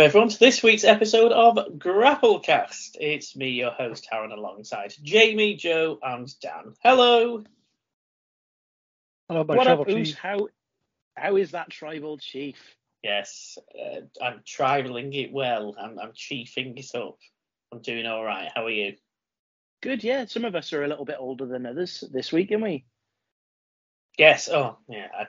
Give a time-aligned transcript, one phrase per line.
[0.00, 2.96] Welcome everyone to this week's episode of Grapplecast.
[2.98, 6.72] It's me, your host, Aaron, alongside Jamie, Joe, and Dan.
[6.82, 7.44] Hello.
[9.28, 10.16] Hello, my what tribal up, chief.
[10.16, 10.48] How
[11.18, 12.56] how is that tribal chief?
[13.02, 15.76] Yes, uh, I'm tribaling it well.
[15.78, 17.18] I'm, I'm chiefing it up.
[17.70, 18.50] I'm doing all right.
[18.54, 18.94] How are you?
[19.82, 20.24] Good, yeah.
[20.24, 22.86] Some of us are a little bit older than others this week, aren't we?
[24.16, 24.48] Yes.
[24.48, 25.08] Oh, yeah.
[25.14, 25.28] I, do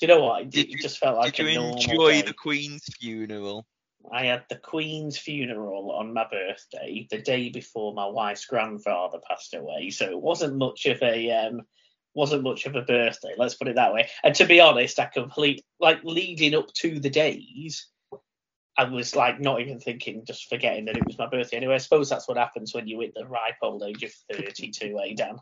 [0.00, 0.42] you know what?
[0.42, 2.22] It, Did it you- just felt like Did a you normal enjoy day.
[2.22, 3.64] the Queen's funeral?
[4.10, 9.54] I had the Queen's funeral on my birthday, the day before my wife's grandfather passed
[9.54, 9.90] away.
[9.90, 11.62] So it wasn't much of a um,
[12.14, 13.34] wasn't much of a birthday.
[13.36, 14.08] Let's put it that way.
[14.22, 17.88] And to be honest, I complete like leading up to the days.
[18.76, 21.58] I was like not even thinking, just forgetting that it was my birthday.
[21.58, 24.98] Anyway, I suppose that's what happens when you hit the ripe old age of 32,
[24.98, 25.36] eh, Dan?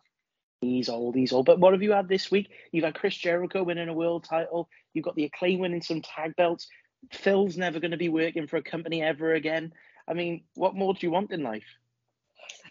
[0.60, 1.46] He's old, he's old.
[1.46, 2.50] But what have you had this week?
[2.72, 4.68] You've had Chris Jericho winning a world title.
[4.92, 6.66] You've got the acclaim winning some tag belts.
[7.12, 9.72] Phil's never going to be working for a company ever again.
[10.06, 11.64] I mean, what more do you want in life?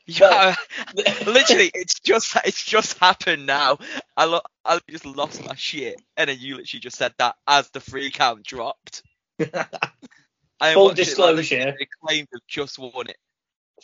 [0.06, 0.56] Yeah,
[1.26, 3.78] literally, it's just it's just happened now.
[4.18, 7.70] I lo- I just lost my shit, and then you literally just said that as
[7.70, 9.04] the free count dropped.
[9.40, 11.76] I Full watching it like disclosure.
[11.78, 13.18] they claimed they've just won it.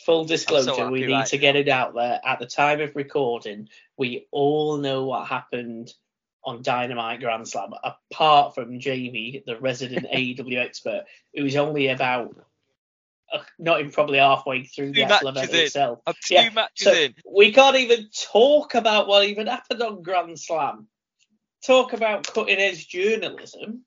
[0.04, 2.20] Full disclosure, happy we need right to get it out there.
[2.24, 5.94] At the time of recording, we all know what happened
[6.46, 12.34] on Dynamite Grand Slam, apart from Jamie, the resident AEW expert, who's only about
[13.32, 15.60] uh, not even probably halfway through the Two actual event in.
[15.62, 15.98] itself.
[16.06, 17.14] I'm two Yeah, matches so- in.
[17.30, 20.86] We can't even talk about what even happened on Grand Slam.
[21.66, 23.84] Talk about cutting edge journalism.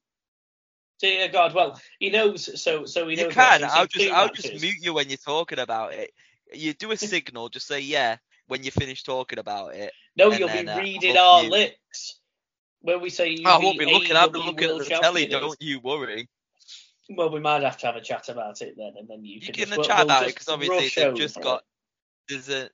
[0.99, 2.61] Dear God, well, he knows.
[2.61, 3.27] So, so he knows.
[3.27, 3.63] You can.
[3.63, 6.11] I'll just I'll just mute you when you're talking about it.
[6.53, 8.17] You do a signal, just say yeah
[8.47, 9.93] when you finish talking about it.
[10.17, 11.51] No, you'll then, be uh, reading our mute.
[11.51, 12.18] lips
[12.81, 14.15] when we say you I won't be looking.
[14.15, 15.25] I'll be AEW looking at the telly.
[15.25, 16.27] Don't you worry.
[17.09, 19.41] Well, we might have to have a chat about it then, and then you, You
[19.41, 21.63] can can just, chat about it because obviously they've just got.
[22.27, 22.69] There's a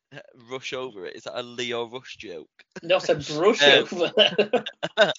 [0.52, 1.16] rush over it.
[1.16, 2.50] Is that a Lio Rush joke?
[2.84, 4.64] not a brush Um, over.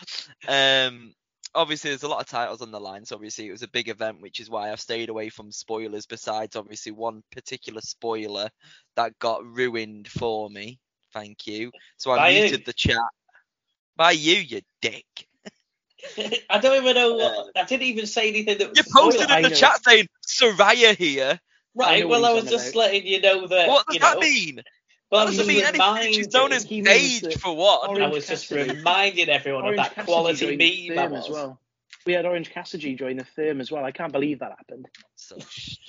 [0.49, 1.15] um,
[1.55, 3.89] obviously there's a lot of titles on the line, so obviously it was a big
[3.89, 6.05] event, which is why I've stayed away from spoilers.
[6.05, 8.51] Besides, obviously one particular spoiler
[8.97, 10.79] that got ruined for me.
[11.15, 11.71] Thank you.
[11.97, 12.99] So I muted the chat.
[13.97, 15.05] By you, you dick.
[16.51, 17.51] I don't even know what.
[17.57, 19.39] I didn't even say anything that was You posted spoiler.
[19.39, 21.41] in the chat saying Saraya here.
[21.75, 22.03] Right.
[22.03, 22.81] know Well, I was just about.
[22.81, 23.69] letting you know that.
[23.69, 24.63] What does you that know, mean?
[25.11, 26.13] Well, that doesn't mean anything.
[26.13, 27.89] She's known as He means Paige that for what?
[27.91, 31.15] Orange I was just reminding everyone Orange of that Cassidy quality joined meme.
[31.15, 31.61] As well.
[32.07, 33.85] We had Orange Cassidy join the firm as well.
[33.85, 34.87] I can't believe that happened.
[35.17, 35.37] So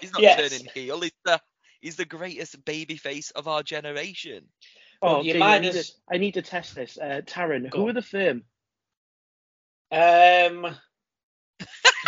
[0.00, 0.50] he's not Yes.
[0.50, 1.00] turning heel.
[1.00, 1.40] He's the
[1.80, 4.48] he's the greatest babyface of our generation.
[5.00, 6.98] Well, Oh, you Jamie, I, need to, I need to test this.
[6.98, 7.90] Uh, Taryn, Go who on.
[7.90, 8.42] are the firm?
[9.90, 10.76] Um,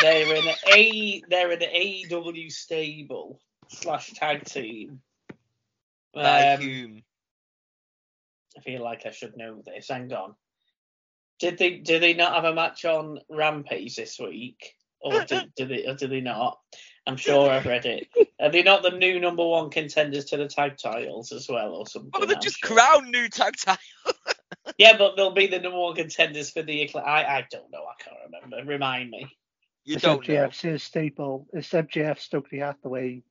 [0.02, 1.22] they're an A.
[1.28, 5.00] They're an AEW stable slash tag team.
[6.12, 7.02] By Um, whom?
[8.58, 9.88] I feel like I should know this.
[9.88, 10.34] Hang on.
[11.38, 11.78] Did they?
[11.78, 15.86] do they not have a match on Rampage this week, or did, did they?
[15.86, 16.58] Or did they not?
[17.10, 18.08] I'm sure I've read it.
[18.40, 21.86] Are they not the new number one contenders to the tag titles as well, or
[21.86, 22.10] something?
[22.14, 22.76] Oh, they I'm just sure.
[22.76, 23.80] crowned new tag titles.
[24.78, 26.90] Yeah, but they'll be the number one contenders for the.
[26.94, 27.82] I I don't know.
[27.84, 28.70] I can't remember.
[28.70, 29.26] Remind me.
[29.84, 30.34] You It's don't know.
[30.34, 31.46] MJF's his staple.
[31.52, 33.22] It's MJF Stokely Hathaway.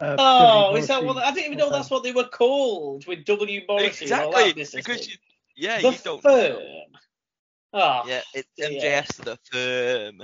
[0.00, 0.76] Uh, Oh, W.
[0.76, 1.16] is that what?
[1.18, 4.06] I didn't even know that's what they were called with W Morrissey.
[4.06, 5.16] and all that Exactly, business because you,
[5.56, 6.52] yeah, the you don't firm.
[6.52, 6.86] know.
[7.72, 9.04] Oh, Yeah, it's yeah.
[9.24, 10.22] The Firm.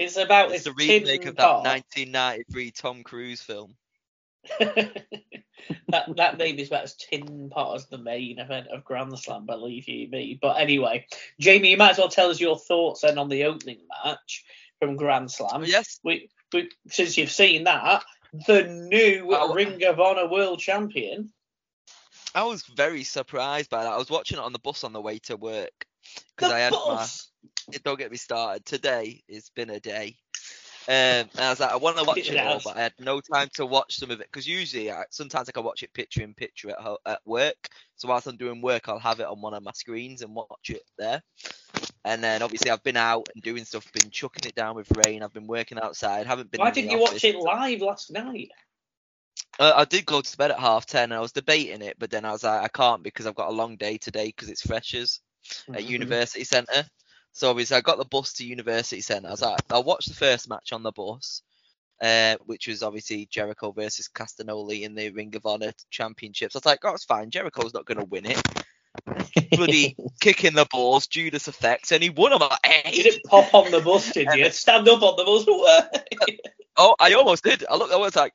[0.00, 1.64] It's about It's the remake of that pot.
[1.64, 3.76] 1993 Tom Cruise film.
[4.58, 4.96] that
[5.88, 9.86] that name is about as tin pot as the main event of Grand Slam, believe
[9.88, 10.38] you me.
[10.40, 11.06] But anyway,
[11.38, 14.44] Jamie, you might as well tell us your thoughts then on the opening match
[14.78, 15.50] from Grand Slam.
[15.62, 18.02] Oh, yes, We, we, since you've seen that,
[18.46, 19.52] the new Oh.
[19.52, 21.30] Ring of Honor World Champion.
[22.34, 23.92] I was very surprised by that.
[23.92, 25.86] I was watching it on the bus on the way to work
[26.36, 27.06] because I had my.
[27.84, 28.64] Don't get me started.
[28.64, 30.16] Today it's been a day.
[30.88, 32.94] Um, and I was like, I want to watch It it all, but I had
[32.98, 35.92] no time to watch some of it because usually, I, sometimes I can watch it
[35.92, 37.68] picture in picture at ho- at work.
[37.96, 40.70] So whilst I'm doing work, I'll have it on one of my screens and watch
[40.70, 41.22] it there.
[42.04, 45.22] And then obviously I've been out and doing stuff, been chucking it down with rain.
[45.22, 46.60] I've been working outside, haven't been.
[46.60, 48.50] Why didn't you watch it live last night?
[49.58, 52.10] Uh, I did go to bed at half ten, and I was debating it, but
[52.10, 54.66] then I was like, I can't because I've got a long day today because it's
[54.66, 55.20] freshers
[55.74, 55.90] at Mhm.
[55.90, 56.84] University Centre.
[57.32, 59.28] So obviously I got the bus to University Centre.
[59.28, 61.42] I was like, I'll watch the first match on the bus,
[62.02, 66.56] uh, which was obviously Jericho versus Castagnoli in the Ring of Honor Championships.
[66.56, 67.30] I was like, oh, it's fine.
[67.30, 68.42] Jericho's not going to win it.
[69.52, 72.32] bloody kicking the balls, Judas effects, and he won.
[72.32, 72.90] I'm like, hey.
[72.92, 74.50] You didn't pop on the bus, did you?
[74.50, 76.36] Stand up on the bus.
[76.76, 77.64] Oh, I almost did.
[77.68, 77.92] I looked.
[77.92, 78.32] I was like,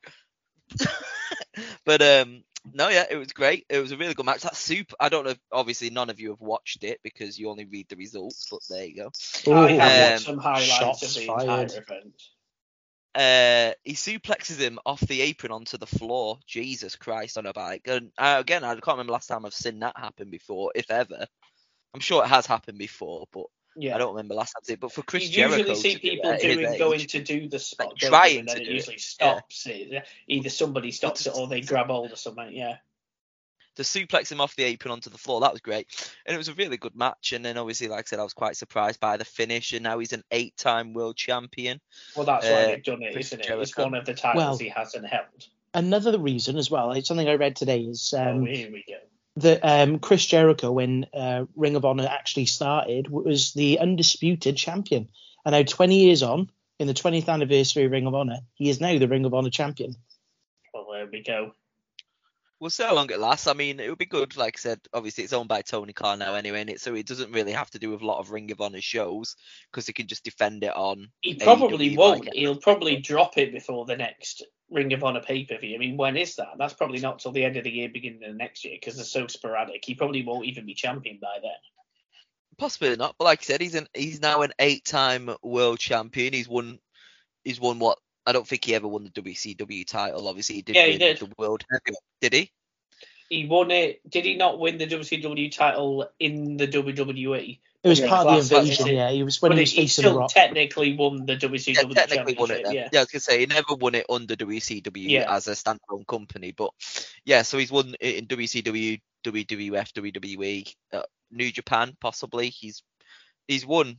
[1.84, 3.66] but um, no, yeah, it was great.
[3.68, 4.42] It was a really good match.
[4.42, 4.92] That soup.
[4.98, 5.30] I don't know.
[5.30, 8.48] If, obviously, none of you have watched it because you only read the results.
[8.50, 9.10] But there you go.
[9.52, 11.42] I have Um, watched some highlights shots of the fired.
[11.42, 12.22] entire event.
[13.14, 16.38] Uh, he suplexes him off the apron onto the floor.
[16.46, 17.88] Jesus Christ, on a bike.
[17.88, 21.26] And uh, again, I can't remember last time I've seen that happen before, if ever.
[21.94, 23.46] I'm sure it has happened before, but
[23.78, 23.94] Yeah.
[23.94, 24.62] I don't remember last time.
[24.64, 24.80] I did.
[24.80, 26.78] But for Chris you Jericho, usually see to do people it at his doing age-
[26.78, 28.38] going to do the spot, Like trying you?
[28.40, 29.66] and then to it do it, usually stops.
[29.66, 30.06] It.
[30.28, 32.52] Either somebody stops it or they grab hold of something.
[32.52, 32.76] Yeah.
[33.76, 35.40] to suplex him off the apron onto the floor.
[35.42, 35.86] That was great,
[36.24, 37.32] and it was a really good match.
[37.34, 39.74] And then obviously, like I said, I was quite surprised by the finish.
[39.74, 41.78] And now he's an eight-time world champion.
[42.16, 43.50] Well, that's Uh, why they've done it, Chris isn't it?
[43.60, 45.46] It's one of the titles Well- he hasn't held.
[45.74, 48.94] Another reason as well, it's something I read today, is oh, um, here we go.
[49.36, 55.08] That um, Chris Jericho, when uh, Ring of Honor actually started, was the undisputed champion.
[55.44, 58.80] And now, 20 years on, in the 20th anniversary of Ring of Honor, he is
[58.80, 59.94] now the Ring of Honor champion.
[60.74, 61.52] Well, there we go.
[62.58, 63.46] We'll see how long it lasts.
[63.46, 64.34] I mean, it would be good.
[64.36, 67.06] Like I said, obviously it's owned by Tony Khan now anyway, and it so it
[67.06, 69.36] doesn't really have to do with a lot of Ring of Honor shows
[69.70, 71.10] because he can just defend it on.
[71.20, 72.24] He probably AEW, won't.
[72.24, 75.74] like- He'll probably drop it before the next Ring of Honor pay per view.
[75.76, 76.54] I mean, when is that?
[76.58, 79.04] That's probably not till the end of the year, beginning of next year, because they're
[79.04, 79.84] so sporadic.
[79.84, 81.52] He probably won't even be champion by then.
[82.58, 86.32] Possibly not, but like I said, he's an he's now an eight-time world champion.
[86.32, 86.78] He's won,
[87.44, 87.98] he's won what?
[88.24, 90.26] I don't think he ever won the WCW title.
[90.26, 91.18] Obviously, he did Yeah, he win did.
[91.18, 91.98] the world heavyweight.
[92.20, 92.50] Did he?
[93.28, 94.00] He won it.
[94.08, 97.60] Did he not win the WCW title in the WWE?
[97.86, 99.10] It was Yeah, part of the match, invasion, yeah.
[99.12, 100.30] He was when but he he, was he facing the still Rock.
[100.32, 102.64] technically won the WCW Yeah, technically won it championship.
[102.64, 102.74] then.
[102.74, 102.88] Yeah.
[102.92, 102.98] Yeah.
[102.98, 105.32] I was gonna say he never won it under WCW Yeah.
[105.32, 106.70] as a standalone company, but
[107.24, 112.48] yeah, so he's won it in WCW, WWF, WWE, uh, New Japan, possibly.
[112.50, 112.82] He's
[113.46, 113.96] he's won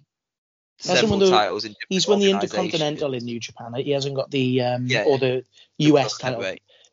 [0.80, 2.32] Hasn't several won the- titles in He's won the.
[2.32, 3.74] Intercontinental in New Japan.
[3.76, 5.44] He hasn't got the um, Yeah, or the
[5.78, 6.44] US title,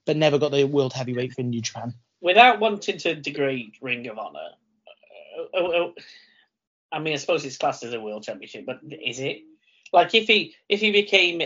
[0.06, 1.94] but never got the World Heavyweight for New Japan.
[2.20, 5.94] Without wanting to degrade Ring of Honor, uh, oh, oh,
[6.94, 9.38] I mean, I suppose it's classed as a world championship, but is it?
[9.93, 11.43] Like, if he if he became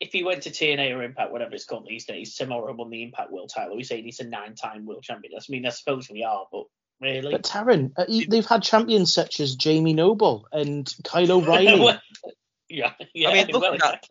[0.00, 3.02] if he went to TNA or Impact, whatever it's called these days, tomorrow won the
[3.02, 5.32] Impact World Title, we say he's a nine-time world champion.
[5.36, 6.64] I mean, I suppose we are, but
[7.00, 11.98] really, But Taryn, uh, they've had champions such as Jamie Noble and Kyle O'Reilly.
[12.68, 13.28] yeah, yeah.
[13.30, 14.08] I mean, well, looking at-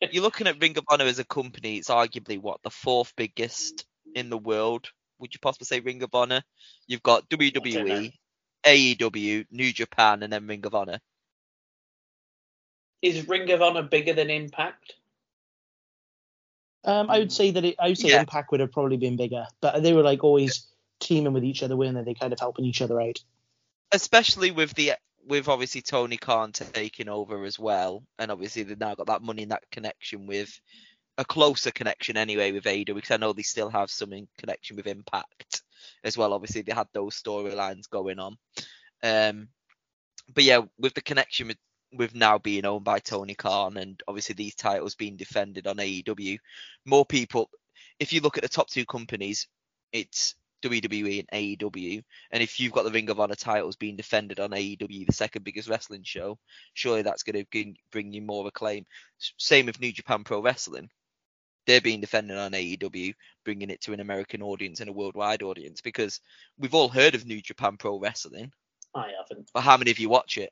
[0.12, 1.78] You're looking at Ring of Honor as a company.
[1.78, 3.84] It's arguably what the fourth biggest
[4.14, 4.88] in the world.
[5.18, 6.42] Would you possibly say Ring of Honor?
[6.86, 8.12] You've got WWE,
[8.68, 11.00] AEW, New Japan, and then Ring of Honor.
[13.02, 14.94] Is Ring of Honor bigger than Impact?
[16.84, 18.20] Um, I would say that it, I would say Yeah.
[18.20, 20.66] Impact would have probably been bigger, but they were like always
[21.00, 22.02] teaming with each other, weren't they?
[22.02, 23.20] They kind of helping each other out.
[23.92, 24.92] especially with the
[25.26, 29.42] with obviously Tony Khan taking over as well, and obviously they've now got that money
[29.42, 30.58] and that connection with
[31.18, 34.76] a closer connection anyway with AEW because I know they still have some in connection
[34.76, 35.62] with Impact
[36.04, 36.32] as well.
[36.32, 38.36] Obviously they had those storylines going on,
[39.02, 39.48] um,
[40.34, 41.58] but yeah, with the connection with
[41.94, 46.38] with now being owned by Tony Khan and obviously these titles being defended on AEW,
[46.84, 47.48] more people.
[47.98, 49.48] If you look at the top two companies,
[49.92, 52.02] it's WWE and AEW.
[52.30, 55.44] And if you've got the Ring of Honor titles being defended on AEW, the second
[55.44, 56.38] biggest wrestling show,
[56.74, 58.84] surely that's going to bring you more acclaim.
[59.38, 60.90] Same with New Japan Pro Wrestling.
[61.68, 63.12] They're being defended on AEW,
[63.44, 66.18] bringing it to an American audience and a worldwide audience because
[66.58, 68.52] we've all heard of New Japan Pro Wrestling,
[68.94, 69.50] I haven't.
[69.52, 70.50] but how many of you watch it?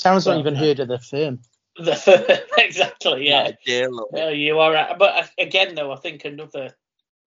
[0.00, 1.40] Taryn's not even uh, heard of the firm.
[1.76, 3.42] The, exactly, yeah.
[3.42, 4.14] Not a deal of it.
[4.14, 4.98] Well, you are right.
[4.98, 6.70] But uh, again, though, I think another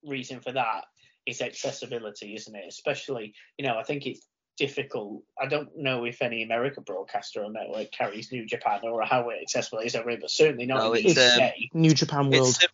[0.03, 0.85] reason for that
[1.27, 2.65] is accessibility, isn't it?
[2.67, 4.25] Especially, you know, I think it's
[4.57, 5.21] difficult.
[5.39, 9.79] I don't know if any American broadcaster or network carries New Japan or how accessible
[9.79, 12.49] it is everywhere, but certainly not No, in the it's, um, New Japan World.
[12.49, 12.67] It's,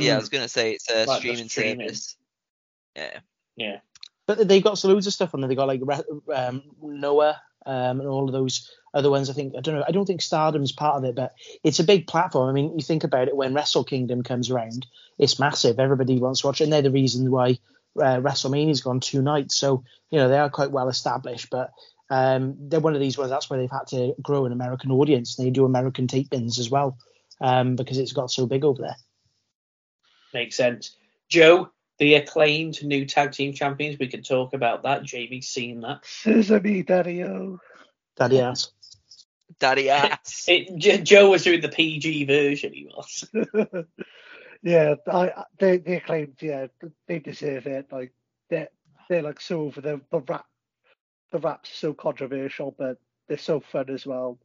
[0.00, 0.20] yeah, I Mm.
[0.20, 1.88] was going to say it's a Like streaming streaming.
[1.88, 2.16] service.
[2.96, 3.20] Yeah.
[3.56, 3.80] yeah.
[4.26, 5.48] But they've got loads of stuff on there.
[5.48, 9.30] They got like Re- um, Noah um, and all of those other ones.
[9.30, 9.84] I think I don't know.
[9.86, 11.32] I don't think Stardom's part of it, but
[11.64, 12.48] it's a big platform.
[12.48, 14.86] I mean, you think about it when Wrestle Kingdom comes around,
[15.18, 15.78] it's massive.
[15.78, 17.58] Everybody wants to watch it, and they're the reason why
[17.96, 19.56] uh, WrestleMania's gone two nights.
[19.56, 21.70] So you know they are quite well established, but.
[22.10, 23.28] Um, they're one of these ones.
[23.28, 25.36] That's where they've had to grow an American audience.
[25.36, 26.96] They do American tape-ins as well,
[27.38, 28.96] um, because it's got so big over there.
[30.34, 30.96] Makes sense.
[31.28, 35.02] Joe, the acclaimed new tag team champions, we can talk about that.
[35.02, 36.04] Jamie's seen that.
[36.04, 37.58] Sesame Daddy-O.
[38.16, 38.72] Daddy ass.
[39.58, 40.44] Daddy ass.
[40.48, 43.28] It, J- Joe was doing the PG version, he was.
[44.62, 46.66] yeah, I they they claimed yeah
[47.06, 47.86] they deserve it.
[47.90, 48.12] Like
[48.50, 48.68] they're
[49.08, 50.46] they're like so over the the rap
[51.32, 54.38] the raps so controversial, but they're so fun as well.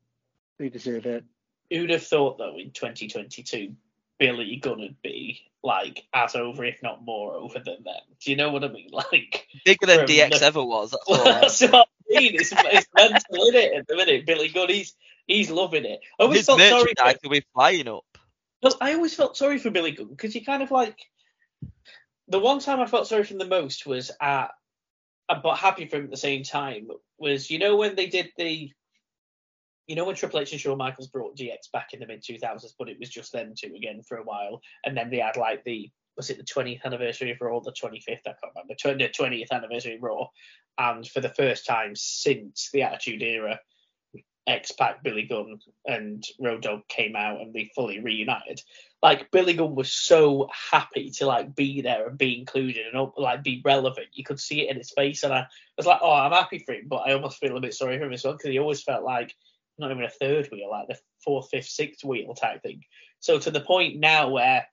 [0.57, 1.25] They deserve it.
[1.69, 3.75] Who'd have thought though in 2022
[4.20, 8.01] Billy Gunn would be like as over, if not more over than them?
[8.24, 8.89] Do you know what I mean?
[8.91, 10.91] Like Bigger than DX the- ever was.
[10.91, 11.08] That's.
[11.08, 12.36] Well, that's what I mean.
[12.36, 13.74] It's, it's mental, isn't it?
[13.74, 14.96] At the minute, Billy Gunn, he's
[15.27, 16.00] he's loving it.
[16.20, 16.93] I always His felt sorry.
[16.98, 18.05] For, will be flying up.
[18.79, 20.98] I always felt sorry for Billy Gunn because he kind of like
[22.27, 24.51] the one time I felt sorry for him the most was at,
[25.27, 28.72] but happy for him at the same time was you know when they did the.
[29.87, 32.73] You know when Triple H and Shawn Michaels brought DX back in the mid 2000s,
[32.79, 35.63] but it was just them two again for a while, and then they had like
[35.63, 38.03] the was it the 20th anniversary of Raw, the 25th?
[38.07, 38.75] I can't remember.
[38.75, 40.27] Tw- The 20th anniversary Raw,
[40.77, 43.59] and for the first time since the Attitude Era,
[44.45, 48.61] X Pac, Billy Gunn, and Road Dogg came out and they fully reunited.
[49.01, 53.43] Like Billy Gunn was so happy to like be there and be included and like
[53.43, 54.07] be relevant.
[54.13, 55.47] You could see it in his face, and I
[55.77, 58.05] was like, oh, I'm happy for him, but I almost feel a bit sorry for
[58.05, 59.35] him as well because he always felt like
[59.77, 62.82] not even a third wheel, like the fourth, fifth, sixth wheel type thing.
[63.20, 64.65] So to the point now where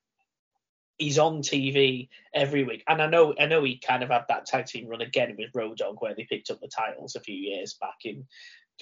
[0.98, 4.46] he's on TV every week, and I know I know he kind of had that
[4.46, 7.34] tag team run again with Road Dogg where they picked up the titles a few
[7.34, 8.26] years back in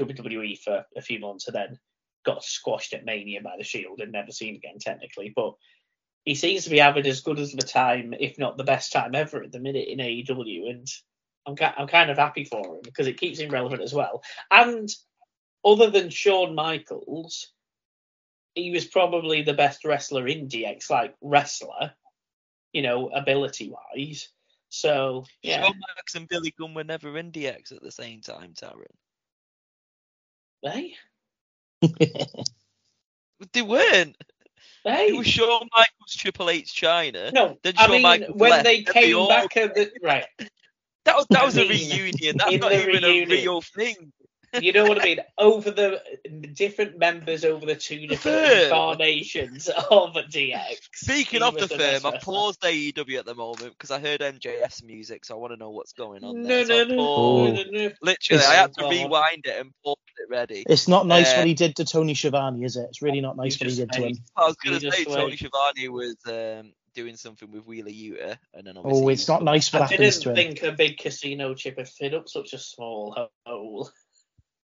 [0.01, 1.79] WWE for a few months and then
[2.25, 5.33] got squashed at Mania by the Shield and never seen again technically.
[5.35, 5.55] But
[6.25, 9.15] he seems to be having as good as the time, if not the best time
[9.15, 10.87] ever at the minute in AEW, and
[11.47, 14.23] I'm I'm kind of happy for him because it keeps him relevant as well.
[14.51, 14.89] And
[15.65, 17.53] other than Shawn Michaels,
[18.55, 21.93] he was probably the best wrestler in DX, like wrestler,
[22.73, 24.29] you know, ability wise.
[24.71, 28.53] So yeah, Shawn Michaels and Billy Gunn were never in DX at the same time,
[28.55, 28.85] Taryn.
[30.62, 30.95] They?
[33.53, 34.17] They weren't.
[34.85, 35.09] hey.
[35.11, 37.33] It was Shawn Michaels, Triple H, Chyna.
[37.33, 39.91] No, Then I mean Michaels when left, they and they came all- back at the
[40.03, 40.27] right.
[41.05, 42.37] That was that was a reunion.
[42.37, 43.31] That's in not even reunion.
[43.31, 44.12] a real thing.
[44.61, 45.19] You know what I mean?
[45.37, 46.00] Over the
[46.55, 48.62] different members over the two different firm.
[48.62, 50.76] incarnations of DX.
[50.95, 54.83] Speaking of was the firm, I've paused AEW at the moment because I heard MJF's
[54.83, 56.64] music, so I want to know what's going on No, there.
[56.64, 57.90] so no, I no, no, no, no.
[58.02, 60.64] Literally, It's- I had to Oh, rewind it and pause it ready.
[60.69, 62.87] It's not nice Uh, what he did to Tony Schiavone, is it?
[62.88, 64.17] It's really not nice what he did to him.
[64.37, 65.37] I was going to just say Tony.
[65.37, 69.73] Schiavone was um, doing something with Wheeler Yuta, and then obviously Oh, it's not nice
[69.73, 70.35] what I happens didn't to him.
[70.57, 73.90] think a big casino chip had fit up such a small hole.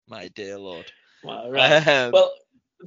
[0.08, 0.92] My dear lord.
[1.24, 1.88] Well, right.
[1.88, 2.34] Um, well,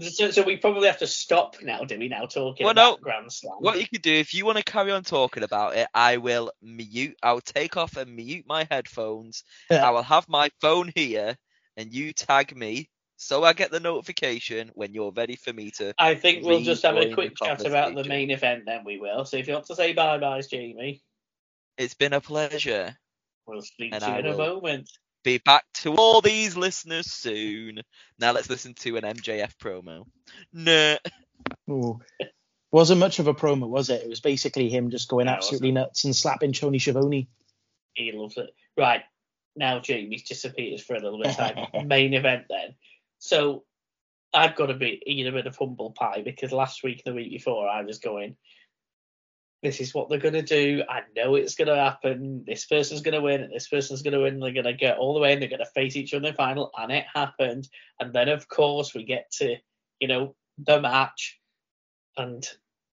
[0.00, 2.08] so, so we probably have to stop now, do we?
[2.08, 3.02] Now talking Well, about no.
[3.02, 3.54] Grand Slam.
[3.58, 6.52] What you could do if you want to carry on talking about it, I will
[6.62, 7.16] mute.
[7.22, 9.44] I'll take off and mute my headphones.
[9.70, 9.86] Yeah.
[9.86, 11.36] I will have my phone here,
[11.76, 12.88] and you tag me
[13.22, 15.92] so I get the notification when you're ready for me to.
[15.98, 19.26] I think we'll just have a quick chat about the main event, then we will.
[19.26, 21.02] So if you want to say bye byes, Jamie,
[21.76, 22.96] It's been a pleasure.
[23.46, 24.90] we'll speak And to you I in a moment.
[25.22, 27.80] Be back to all these listeners soon.
[28.18, 30.06] Now let's listen to an MJF promo.
[30.52, 30.96] Nah.
[31.70, 32.00] Ooh.
[32.72, 34.02] Wasn't much of a promo, was it?
[34.02, 37.28] It was basically him just going No, absolutely nuts and slapping Tony Schiavone.
[37.94, 38.50] He loves it.
[38.76, 39.02] Right.
[39.56, 41.66] Now Jamie's disappeared for a little bit of time.
[41.88, 42.74] Main event then.
[43.18, 43.64] So
[44.32, 47.16] I've got to be eating a bit of humble pie because last week and the
[47.16, 48.36] week before I was going,
[49.62, 50.82] this is what they're going to do.
[50.88, 52.44] I know it's going to happen.
[52.46, 54.40] This person's going to win and this person's going to win.
[54.40, 56.32] They're going to get all the way and they're going to face each other in
[56.32, 56.70] the final.
[56.76, 57.68] And it happened.
[57.98, 59.56] And then, of course, we get to,
[59.98, 61.38] you know, the match.
[62.16, 62.46] And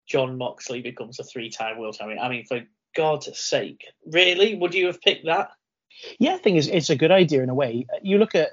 [0.07, 2.19] Jon Moxley becomes a three time world champion.
[2.19, 2.61] I mean, for
[2.95, 4.55] God's sake, really?
[4.55, 5.51] Would you have picked that?
[6.19, 7.85] Yeah, I think it's, it's a good idea in a way.
[8.01, 8.49] You look at,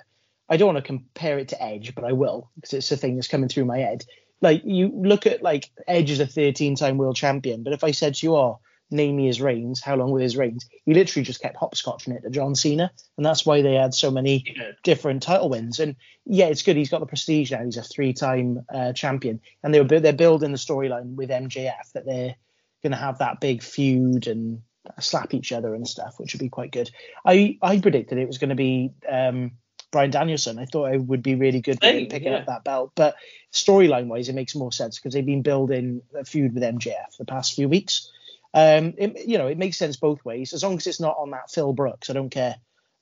[0.49, 3.17] I don't want to compare it to Edge, but I will because it's a thing
[3.17, 4.05] that's coming through my head.
[4.45, 8.15] Like you look at like Edge is a 13-time world champion, but if I said
[8.17, 8.61] to you, "Oh,
[8.91, 10.69] name me his reigns," how long were his reigns?
[10.85, 14.11] He literally just kept hopscotching it to John Cena, and that's why they had so
[14.11, 15.81] many different title wins.
[15.81, 15.97] And
[16.27, 16.77] yeah, it's good.
[16.77, 17.65] He's got the prestige now.
[17.65, 21.93] He's a three-time uh, champion, and they were bu- they're building the storyline with MJF
[21.95, 22.37] that they're
[22.83, 24.61] going to have that big feud and
[25.01, 26.91] slap each other and stuff, which would be quite good.
[27.25, 29.53] I I predicted it was going to be um,
[29.95, 30.59] Bryan Danielson.
[30.59, 32.39] I thought it would be really good Same, picking yeah.
[32.39, 33.15] up that belt, but
[33.53, 37.25] storyline wise, it makes more sense because they've been building a feud with MJF the
[37.25, 38.11] past few weeks.
[38.53, 41.31] Um, it, you know, it makes sense both ways as long as it's not on
[41.31, 42.11] that Phil Brooks.
[42.11, 42.57] I don't care.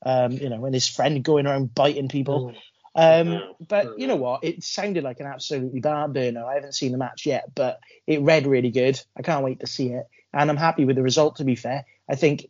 [0.05, 2.55] Um, you know, and his friend going around biting people.
[2.95, 4.45] Um, but you know what?
[4.45, 6.45] It sounded like an absolutely barn burner.
[6.45, 9.01] I haven't seen the match yet, but it read really good.
[9.17, 11.37] I can't wait to see it, and I'm happy with the result.
[11.37, 12.49] To be fair, I think,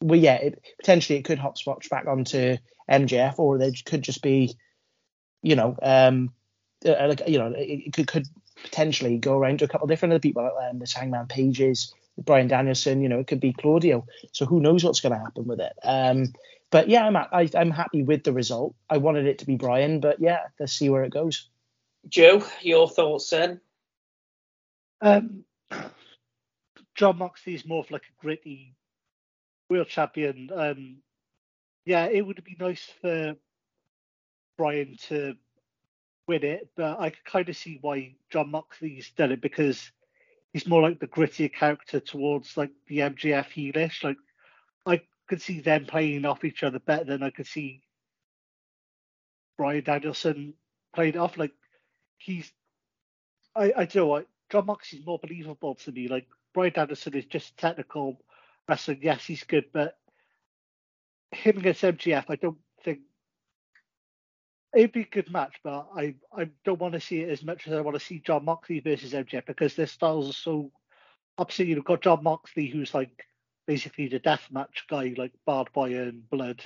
[0.00, 2.56] well, yeah, it, potentially it could hopscotch back onto
[2.92, 4.54] MJF, or there could just be,
[5.42, 6.32] you know, um,
[6.86, 8.26] uh, like you know, it, it could could
[8.62, 11.94] potentially go around to a couple of different other people, like um, the Hangman Pages,
[12.18, 13.02] Bryan Danielson.
[13.02, 14.06] You know, it could be Claudio.
[14.32, 15.72] So who knows what's going to happen with it?
[15.82, 16.32] Um,
[16.70, 18.74] but yeah, I'm I, I'm happy with the result.
[18.88, 21.48] I wanted it to be Bryan, but yeah, let's see where it goes.
[22.08, 23.60] Joe, your thoughts then?
[25.00, 25.44] Um,
[26.94, 28.74] Jon Moxley is more of like a gritty
[29.68, 30.50] world champion.
[30.54, 30.96] Um,
[31.84, 33.34] yeah, it would be nice for
[34.56, 35.34] Bryan to
[36.28, 39.90] win it, but I can kind of see why Jon Moxley's done it because
[40.52, 44.04] he's more like the grittier character towards like the MJF heelish.
[44.04, 44.18] Like
[44.86, 47.82] I could see them playing off each other better than I could see
[49.58, 50.54] Bryan Danielson
[50.94, 51.36] playing off.
[51.36, 51.52] Like
[52.18, 52.52] he's,
[53.56, 56.06] I I do know what Jon Moxley's more believable to me.
[56.06, 58.22] Like Bryan Danielson is just technical
[58.68, 59.00] wrestling.
[59.02, 59.96] Yes, he's good, but
[61.32, 63.00] him against MJF, I don't think
[64.74, 67.66] it'd be a good match, but I, I don't want to see it as much
[67.66, 70.70] as I want to see Jon Moxley versus MJF because their styles are so
[71.38, 71.66] opposite.
[71.66, 73.24] You've got Jon Moxley, who's like
[73.66, 76.62] basically the death match guy, like barbed wire and blood,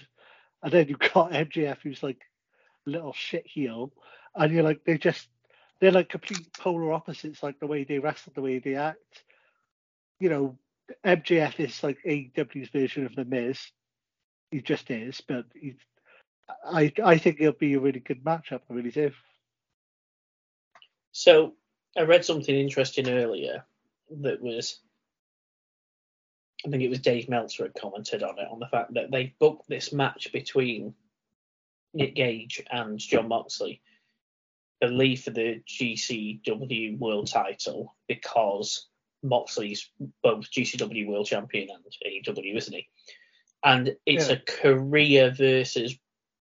[0.62, 2.20] and then you've got MJF, who's like
[2.86, 3.92] a little shit heel,
[4.34, 5.28] and you're like they just
[5.80, 9.24] they're like complete polar opposites, like the way they wrestle, the way they act.
[10.20, 10.58] You know,
[11.04, 13.58] MJF is like AEW's version of the Miz.
[14.50, 15.46] He just is, but
[16.64, 18.60] I I think it'll be a really good matchup.
[18.70, 19.10] I really do.
[21.12, 21.54] So
[21.96, 23.64] I read something interesting earlier
[24.22, 24.80] that was
[26.64, 29.34] I think it was Dave Meltzer had commented on it on the fact that they
[29.38, 30.94] booked this match between
[31.94, 33.80] Nick Gage and Jon Moxley,
[34.80, 38.88] the lead for the GCW World Title because
[39.22, 39.90] Moxley's
[40.22, 42.88] both GCW World Champion and AEW, isn't he?
[43.66, 44.36] And it's Yeah.
[44.36, 45.98] a career versus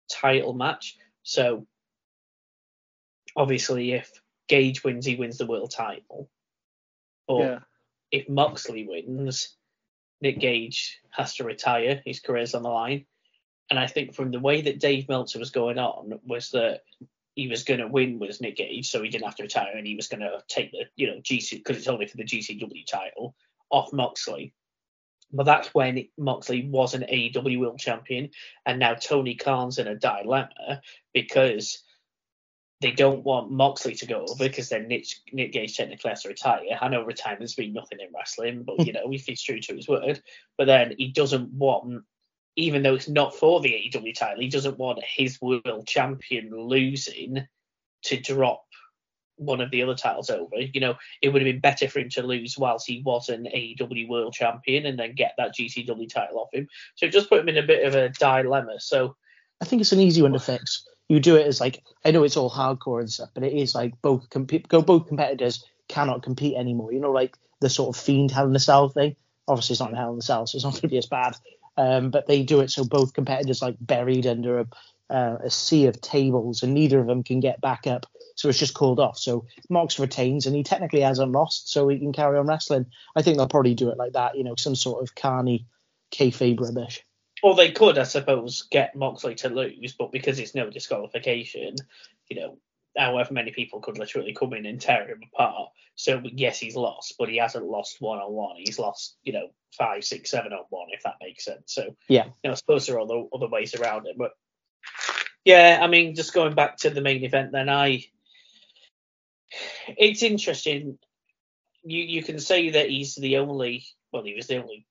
[0.08, 0.96] title match.
[1.24, 1.66] So
[3.36, 4.12] obviously, if
[4.48, 6.30] Gage wins, he wins the world title.
[7.28, 7.60] But yeah,
[8.12, 9.58] if Moxley wins,
[10.22, 12.04] Nick Gage has to retire.
[12.06, 13.08] His career's on the line.
[13.72, 16.84] And I think from the way that Dave Meltzer was going on was that
[17.34, 19.88] he was going to win with Nick Gage, so he didn't have to retire, and
[19.88, 22.86] he was going to take the you know GC because it's only for the GCW
[22.86, 23.36] title
[23.72, 24.54] off Moxley.
[25.32, 28.30] But that's when Moxley was an AEW World Champion,
[28.66, 30.82] and now Tony Khan's in a dilemma
[31.14, 31.84] because
[32.82, 36.30] they don't want Moxley to go over because then Nick, Nick Gage technically has to
[36.30, 36.62] retire.
[36.80, 39.88] I know retirement's been nothing in wrestling, but you know if he's true to his
[39.88, 40.22] word.
[40.58, 42.04] But then he doesn't want,
[42.56, 47.48] even though it's not for the AEW title, he doesn't want his world champion losing
[48.04, 48.66] to drop
[49.38, 50.56] one of the other titles over.
[50.58, 53.48] You know, it would have been better for him to lose whilst he was an
[53.54, 56.68] AEW world champion and then get that GCW title off him.
[56.96, 58.80] So it just put him in a bit of a dilemma.
[58.80, 59.16] So
[59.62, 60.88] I think it's an easy one to fix.
[61.08, 63.76] You do it as like I know it's all hardcore and stuff, but it is
[63.76, 66.92] like both compete go both competitors cannot compete anymore.
[66.92, 69.16] You know, like the sort of fiend Hell in a Cell thing.
[69.48, 71.06] Obviously, it's not in Hell in a Cell, so it's not going to be as
[71.06, 71.36] bad.
[71.78, 74.68] Um, but they do it so both competitors like buried under a,
[75.10, 78.06] uh, a sea of tables, and neither of them can get back up.
[78.36, 79.18] So it's just called off.
[79.18, 82.86] So Mox retains, and he technically hasn't lost, so he can carry on wrestling.
[83.16, 84.38] I think they'll probably do it like that.
[84.38, 85.66] You know, some sort of carny
[86.12, 87.04] kayfabe rubbish.
[87.44, 91.76] Or they could, I suppose, get Moxley to lose, but because it's no disqualification,
[92.28, 92.58] you know,
[92.98, 95.70] however many people could literally come in and tear him apart.
[95.96, 98.56] So yes, he's lost, but he hasn't lost one on one.
[98.58, 101.74] He's lost, you know, five, six, seven on one, if that makes sense.
[101.74, 102.26] So Yeah.
[102.26, 104.18] you know, I suppose there are other other ways around it.
[104.18, 104.32] But
[105.44, 108.06] yeah, I mean, just going back to the main event, then I,
[109.88, 110.98] it's interesting.
[111.84, 114.86] You you can say that he's the only, well, he was the only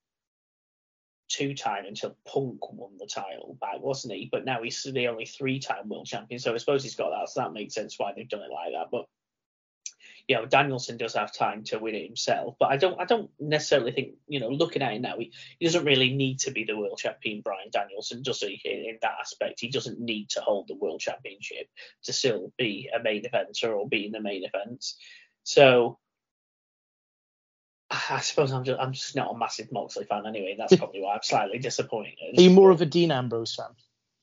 [1.29, 4.29] two time until Punk won the title back, wasn't he?
[4.31, 6.38] But now he's the only three time world champion.
[6.38, 7.29] So I suppose he's got that.
[7.29, 8.88] So that makes sense why they've done it like that.
[8.90, 9.07] But
[10.26, 12.56] you know, Danielson does have time to win it himself.
[12.58, 15.66] But I don't I don't necessarily think, you know, looking at it now, he, he
[15.66, 18.60] doesn't really need to be the world champion, Bryan Danielson, does he?
[18.64, 19.60] In, in that aspect.
[19.60, 21.68] He doesn't need to hold the world championship
[22.04, 24.96] to still be a main eventer or be in the main events.
[25.42, 25.98] So
[27.90, 30.56] I suppose I'm just I'm just not a massive Moxley fan anyway.
[30.58, 32.14] That's probably why I'm slightly disappointed.
[32.37, 33.74] Are you more of a Dean Ambrose fan?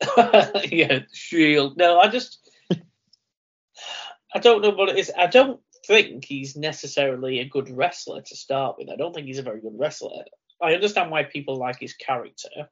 [0.71, 1.77] yeah, Shield.
[1.77, 2.39] No, I just
[4.33, 5.11] I don't know what it is.
[5.15, 5.59] I don't
[5.91, 8.89] think he's necessarily a good wrestler to start with.
[8.89, 10.23] I don't think he's a very good wrestler.
[10.61, 12.69] I understand why people like his character,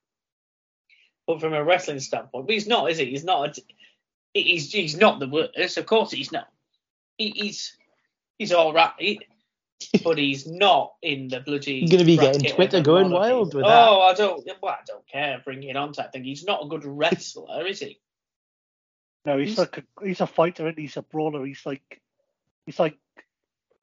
[1.28, 3.06] but from a wrestling standpoint, but he's not, is he?
[3.06, 3.58] He's not.
[3.58, 3.62] A,
[4.34, 5.78] he's he's not the worst.
[5.78, 6.48] Of course, he's not.
[7.18, 7.76] He, he's
[8.38, 9.18] he's all right,
[10.04, 11.76] but he's not in the bloody.
[11.76, 13.62] You're gonna be getting Twitter going wild people.
[13.62, 13.88] with that.
[13.90, 14.48] Oh, I don't.
[14.62, 15.42] Well, I don't care.
[15.44, 15.94] Bring it on.
[15.94, 16.24] Type thing.
[16.24, 18.00] He's not a good wrestler, is he?
[19.26, 21.46] no, he's, He's- like a, he's a fighter and he's a brawler.
[21.46, 22.02] He's like
[22.66, 22.98] he's like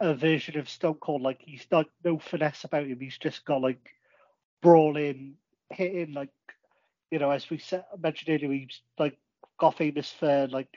[0.01, 1.23] a version of Stone Cold.
[1.23, 3.01] Like he's not no finesse about him.
[3.01, 3.95] He's just got like
[4.63, 5.35] brawling,
[5.71, 6.13] hitting.
[6.13, 6.31] Like
[7.11, 9.19] you know, as we said, mentioned earlier, he's like
[9.59, 10.69] got famous for like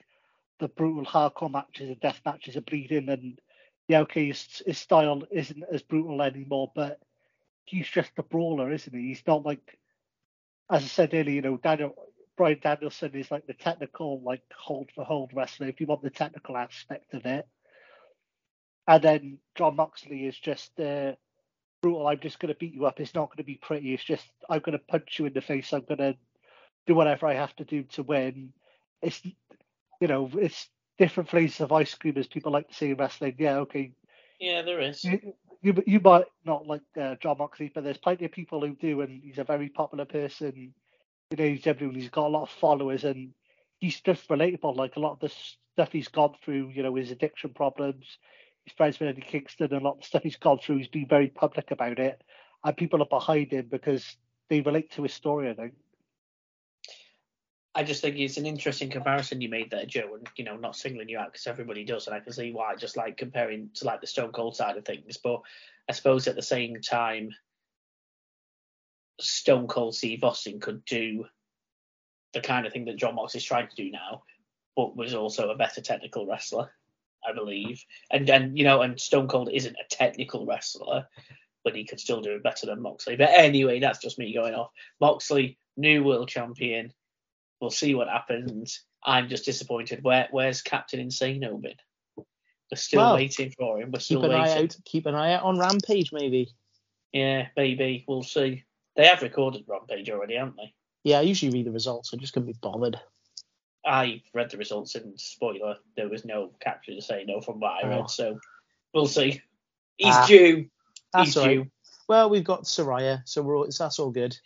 [0.59, 3.39] the brutal hardcore matches and death matches and bleeding, and
[3.87, 6.99] yeah, okay, his, his style isn't as brutal anymore, but
[7.65, 9.07] he's just a brawler, isn't he?
[9.07, 9.79] He's not like,
[10.69, 11.95] as I said earlier, you know, Daniel
[12.37, 15.67] Bryan Danielson is like the technical, like hold for hold wrestler.
[15.67, 17.47] If you want the technical aspect of it,
[18.89, 21.13] and then Jon Moxley is just uh,
[21.81, 22.07] brutal.
[22.07, 22.99] I'm just going to beat you up.
[22.99, 23.93] It's not going to be pretty.
[23.93, 25.71] It's just I'm going to punch you in the face.
[25.71, 26.15] I'm going to
[26.87, 28.51] do whatever I have to do to win.
[29.03, 29.21] It's
[30.01, 33.35] you know it's different flavors of ice cream as people like to say in wrestling.
[33.37, 33.91] Yeah, okay.
[34.39, 35.03] Yeah, there is.
[35.03, 38.73] You, you, you might not like uh, Jon Moxley, but there's plenty of people who
[38.73, 40.73] do, and he's a very popular person.
[41.29, 41.95] You know, he's everyone.
[41.95, 43.33] He's got a lot of followers, and
[43.79, 44.75] he's just relatable.
[44.75, 45.29] Like a lot of the
[45.75, 48.17] stuff he's gone through, you know, his addiction problems,
[48.69, 50.77] his friends with Eddie Kingston, and a lot of stuff he's gone through.
[50.77, 52.21] He's been very public about it,
[52.63, 54.15] and people are behind him because
[54.49, 55.49] they relate to his story.
[55.49, 55.73] I think.
[57.75, 60.75] I just think it's an interesting comparison you made there, Joe, and you know, not
[60.75, 62.75] singling you out because everybody does, and I can see why.
[62.75, 65.41] Just like comparing to like the Stone Cold side of things, but
[65.87, 67.31] I suppose at the same time,
[69.19, 71.25] Stone Cold Steve Austin could do
[72.33, 74.23] the kind of thing that Jon Mox is trying to do now,
[74.75, 76.71] but was also a better technical wrestler,
[77.27, 77.83] I believe.
[78.11, 81.07] And and you know, and Stone Cold isn't a technical wrestler,
[81.63, 83.15] but he could still do it better than Moxley.
[83.15, 84.71] But anyway, that's just me going off.
[85.01, 86.93] Moxley, new world champion.
[87.61, 88.83] We'll see what happens.
[89.03, 90.03] I'm just disappointed.
[90.03, 91.75] Where where's Captain Insano been?
[92.17, 93.91] We're still Well, waiting for him.
[93.91, 94.57] We're still Keep an waiting.
[94.57, 94.75] eye out.
[94.85, 96.53] Keep an eye out on Rampage, maybe.
[97.11, 98.63] Yeah, maybe we'll see.
[98.95, 100.73] They have recorded Rampage already, haven't they?
[101.03, 102.13] Yeah, I usually read the results.
[102.13, 102.99] I just couldn't be bothered.
[103.85, 107.83] I read the results and spoiler, there was no capture to say no from what
[107.83, 107.89] I Oh.
[107.89, 108.39] read, so
[108.93, 109.41] we'll see.
[109.97, 110.69] He's Ah, due.
[111.17, 111.53] He's right.
[111.55, 111.71] due.
[112.07, 114.37] Well, we've got Saraya, so we're all, that's all good.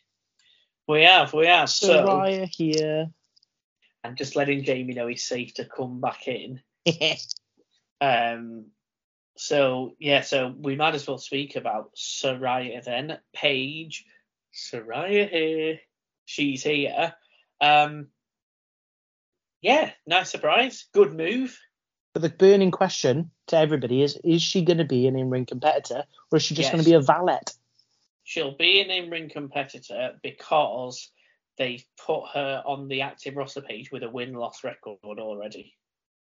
[0.87, 1.69] We have, we have.
[1.69, 3.09] So Saraya here.
[4.03, 6.61] I'm just letting Jamie know he's safe to come back in.
[8.01, 8.65] Um
[9.37, 13.17] so yeah, so we might as well speak about Saraya then.
[13.33, 14.05] Paige,
[14.53, 15.79] Saraya here.
[16.25, 17.13] She's here.
[17.61, 18.07] Um
[19.63, 20.85] yeah, nice surprise.
[20.93, 21.57] Good move.
[22.13, 26.03] but the burning question to everybody is: Is she going to be an in-ring competitor,
[26.31, 27.39] or is she just going to be a valet?
[28.25, 31.09] She'll be an in-ring competitor because
[31.57, 35.73] they've put her on the active roster page with a win-loss record already.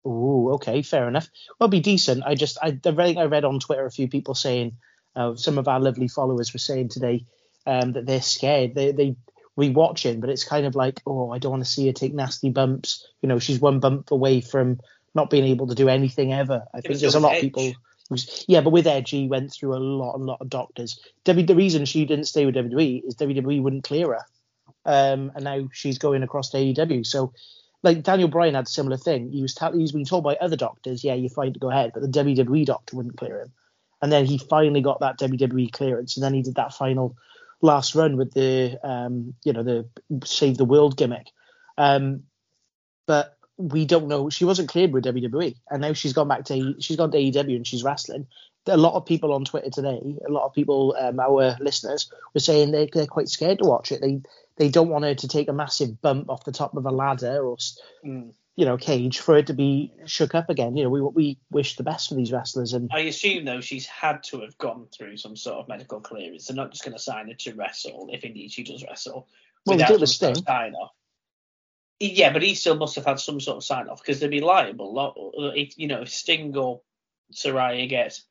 [0.07, 1.29] Ooh, okay, fair enough.
[1.59, 2.23] Well, be decent.
[2.25, 4.77] I just, I, I read, I read on Twitter a few people saying,
[5.15, 7.25] uh, some of our lovely followers were saying today
[7.65, 8.75] um, that they're scared.
[8.75, 9.15] They, they
[9.57, 12.49] rewatching, but it's kind of like, oh, I don't want to see her take nasty
[12.49, 13.07] bumps.
[13.21, 14.79] You know, she's one bump away from
[15.13, 16.65] not being able to do anything ever.
[16.73, 17.73] I think there's a lot of people.
[18.09, 20.99] Who's, yeah, but with Edge, he went through a lot, a lot of doctors.
[21.23, 24.25] W, the reason she didn't stay with WWE is WWE wouldn't clear her,
[24.85, 27.05] um, and now she's going across to AEW.
[27.05, 27.33] So
[27.85, 29.31] like Daniel Bryan had a similar thing.
[29.31, 31.69] He was ta- he was being told by other doctors, yeah, you're fine to go
[31.69, 33.53] ahead, but the WWE doctor wouldn't clear him.
[34.01, 37.15] And then he finally got that WWE clearance, and then he did that final
[37.61, 39.87] last run with the um, you know the
[40.25, 41.27] save the world gimmick.
[41.77, 42.23] Um,
[43.07, 44.29] but we don't know.
[44.29, 47.55] She wasn't cleared with WWE, and now she's gone back to she's gone to AEW
[47.55, 48.27] and she's wrestling.
[48.67, 52.39] A lot of people on Twitter today, a lot of people, um, our listeners, were
[52.39, 54.01] saying they, they're quite scared to watch it.
[54.01, 54.21] They
[54.57, 57.45] they don't want her to take a massive bump off the top of a ladder
[57.45, 57.57] or
[58.03, 58.33] Mm.
[58.55, 60.77] You know cage for it to be shook up again.
[60.77, 63.85] You know we we wish the best for these wrestlers, and I assume though she's
[63.85, 66.47] had to have gone through some sort of medical clearance.
[66.47, 69.27] They're not just going to sign her to wrestle if indeed she does wrestle.
[69.65, 70.45] Well, they without did with some sort of Sting.
[70.45, 70.91] sign off.
[71.99, 74.41] Yeah, but he still must have had some sort of sign off because they'd be
[74.41, 74.93] liable.
[74.93, 75.15] Lot,
[75.55, 76.81] if, you know, if Sting or
[77.33, 78.25] Saraya gets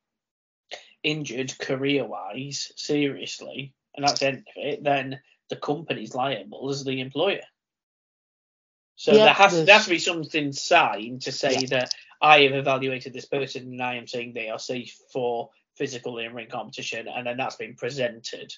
[1.02, 6.84] injured career wise, seriously, and that's the end of it, then the company's liable as
[6.84, 7.40] the employer.
[8.96, 11.66] So Yeah, there has there's- there has to be something signed to say Yeah.
[11.80, 16.18] that I have evaluated this person and I am saying they are safe for physical
[16.18, 18.54] in ring competition, and then that's been presented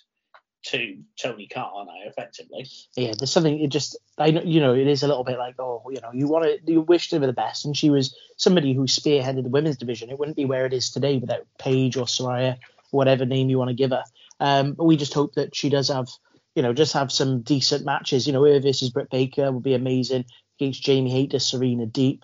[0.64, 2.66] to Tony Khan, I effectively.
[2.96, 3.61] yeah, there's something.
[3.61, 6.11] It just I know you know it is a little bit like oh you know
[6.12, 9.49] you want to you wish her the best, and she was somebody who spearheaded the
[9.49, 10.11] women's division.
[10.11, 12.59] It wouldn't be where it is today without Paige or Saraya,
[12.90, 14.05] whatever name you want to give her.
[14.40, 16.09] Um, but we just hope that she does have
[16.57, 18.27] you know just have some decent matches.
[18.27, 20.25] You know, her versus Britt Baker would be amazing
[20.59, 22.21] against Jamie Hayter, Serena Deeb,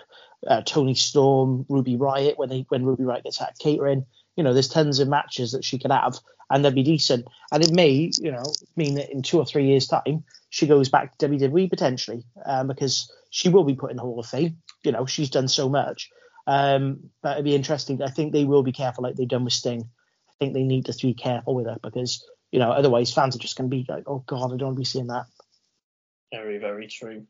[0.47, 4.07] uh, Toni Storm, Ruby Riott when they when Ruby Riott gets at catering.
[4.37, 6.19] You know, there's tons of matches that she could have,
[6.51, 7.27] and they'd be decent.
[7.53, 8.43] And it may, you know,
[8.75, 12.69] mean that in two or three years' time, she goes back to WWE potentially, um,
[12.69, 14.57] because she will be put in the Hall of Fame.
[14.83, 16.11] You know, she's done so much.
[16.47, 18.03] Um, but it'd be interesting.
[18.03, 19.89] I think they will be careful, like they've done with Sting.
[20.29, 23.41] I think they need to be careful with her because, you know, otherwise fans are
[23.41, 25.27] just going to be like, oh god, I don't want to be seeing that.
[26.33, 27.27] Very, very true.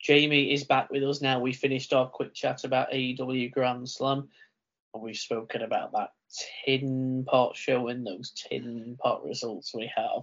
[0.00, 1.40] Jamie is back with us now.
[1.40, 4.28] We finished our quick chat about AEW Grand Slam,
[4.94, 6.10] and we've spoken about that
[6.64, 10.22] tin pot showing those tin pot results we have.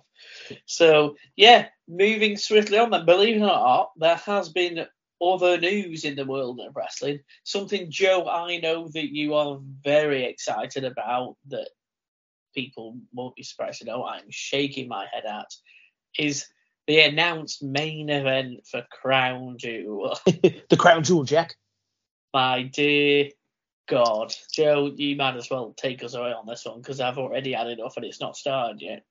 [0.66, 4.86] So, yeah, moving swiftly on, then, believe it or not, there has been
[5.22, 7.20] other news in the world of wrestling.
[7.44, 11.70] Something, Joe, I know that you are very excited about that
[12.54, 15.48] people won't be surprised to know I'm shaking my head at
[16.18, 16.46] is
[16.88, 20.20] the announced main event for Crown Jewel.
[20.26, 21.56] the Crown Jewel, Jack.
[22.34, 23.30] My dear
[23.88, 27.54] God, Joe, you might as well take us away on this one because I've already
[27.54, 29.04] had enough and it's not started yet.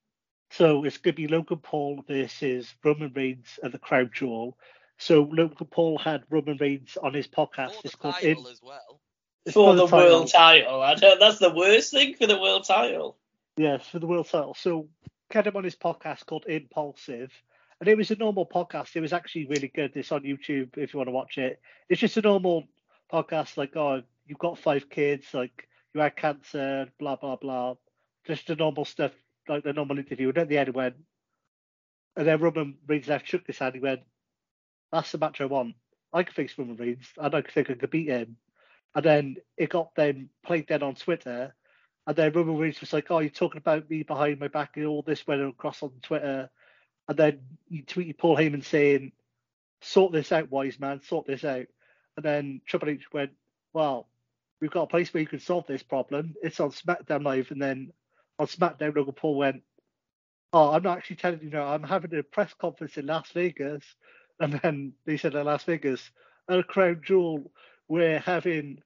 [0.50, 4.56] So it's going to be Logan Paul versus Roman Reigns at the Crown Jewel.
[4.98, 7.74] So Logan Paul had Roman Reigns on his podcast.
[7.74, 9.00] For It's called title In- as well.
[9.44, 9.98] it's For for the, title.
[9.98, 10.82] world title.
[10.82, 13.18] I don't, that's the worst thing for the world title.
[13.58, 14.54] Yes, for the world title.
[14.54, 14.88] So
[15.30, 17.32] him on his podcast called Impulsive,
[17.80, 18.94] and it was a normal podcast.
[18.94, 19.96] It was actually really good.
[19.96, 21.60] It's on YouTube if you want to watch it.
[21.88, 22.68] It's just a normal
[23.12, 27.74] podcast, like oh, you've got five kids, like you had cancer, blah blah blah.
[28.28, 29.12] Just the normal stuff,
[29.48, 30.28] like the normal interview.
[30.28, 30.94] And at the end, he went,
[32.16, 33.74] and then Roman Reigns left, shook his hand.
[33.74, 34.02] He went,
[34.92, 35.74] "That's the match I want.
[36.12, 37.08] I can fix Roman Reigns.
[37.20, 38.36] I don't think I could beat him."
[38.94, 41.56] And then it got then played then on Twitter.
[42.08, 44.86] And then Roman Reigns was like, "Oh, you're talking about me behind my back," and
[44.86, 46.48] all this went across on Twitter.
[47.06, 49.12] And then he tweeted Paul Heyman saying,
[49.82, 51.02] "Sort this out, wise man.
[51.02, 51.66] Sort this out."
[52.16, 53.32] And then Triple H went,
[53.74, 54.08] "Well,
[54.58, 56.34] we've got a place where you can solve this problem.
[56.42, 57.92] It's on SmackDown Live." And then
[58.38, 59.62] on SmackDown, Logan Paul went,
[60.54, 61.66] "Oh, I'm not actually telling you now.
[61.66, 63.84] I'm having a press conference in Las Vegas."
[64.40, 66.10] And then they said in Las Vegas,
[66.48, 67.52] at a Crown Jewel,
[67.86, 68.82] we're having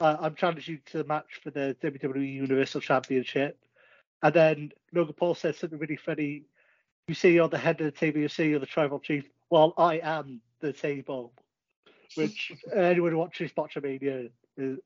[0.00, 3.58] uh, I'm challenging to the match for the WWE Universal Championship.
[4.22, 6.44] And then Logan Paul says something really funny.
[7.08, 9.24] You see you're the head of the table, you see you're the tribal chief.
[9.50, 11.32] Well, I am the table.
[12.14, 14.32] Which anyone watching Botchamania is-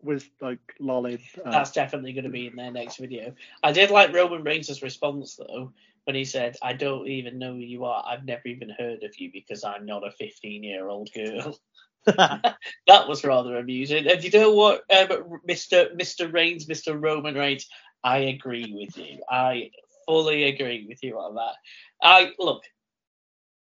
[0.02, 1.20] was like lolling.
[1.44, 3.34] Uh, That's definitely going to be in their next video.
[3.62, 5.72] I did like Roman Reigns' response though
[6.04, 8.04] when he said, "I don't even know who you are.
[8.06, 11.58] I've never even heard of you because I'm not a 15 year old girl."
[12.06, 14.06] that was rather amusing.
[14.06, 15.94] And you know what, um, Mr.
[15.96, 16.32] Mr.
[16.32, 17.00] Reigns, Mr.
[17.00, 17.66] Roman Reigns,
[18.02, 19.22] I agree with you.
[19.28, 19.70] I
[20.06, 21.54] fully agree with you on that.
[22.02, 22.64] I look,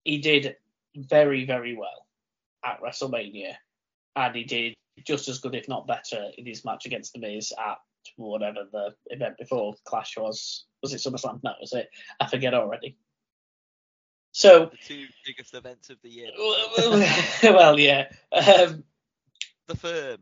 [0.03, 0.57] he did
[0.95, 2.05] very, very well
[2.65, 3.53] at WrestleMania,
[4.15, 7.53] and he did just as good, if not better, in his match against The Miz
[7.57, 7.77] at
[8.17, 10.65] whatever the event before Clash was.
[10.81, 11.41] Was it SummerSlam?
[11.43, 11.89] No, was it?
[12.19, 12.97] I forget already.
[14.31, 16.31] So, The two biggest events of the year.
[17.43, 18.07] well, yeah.
[18.31, 18.83] Um,
[19.67, 20.17] The firm.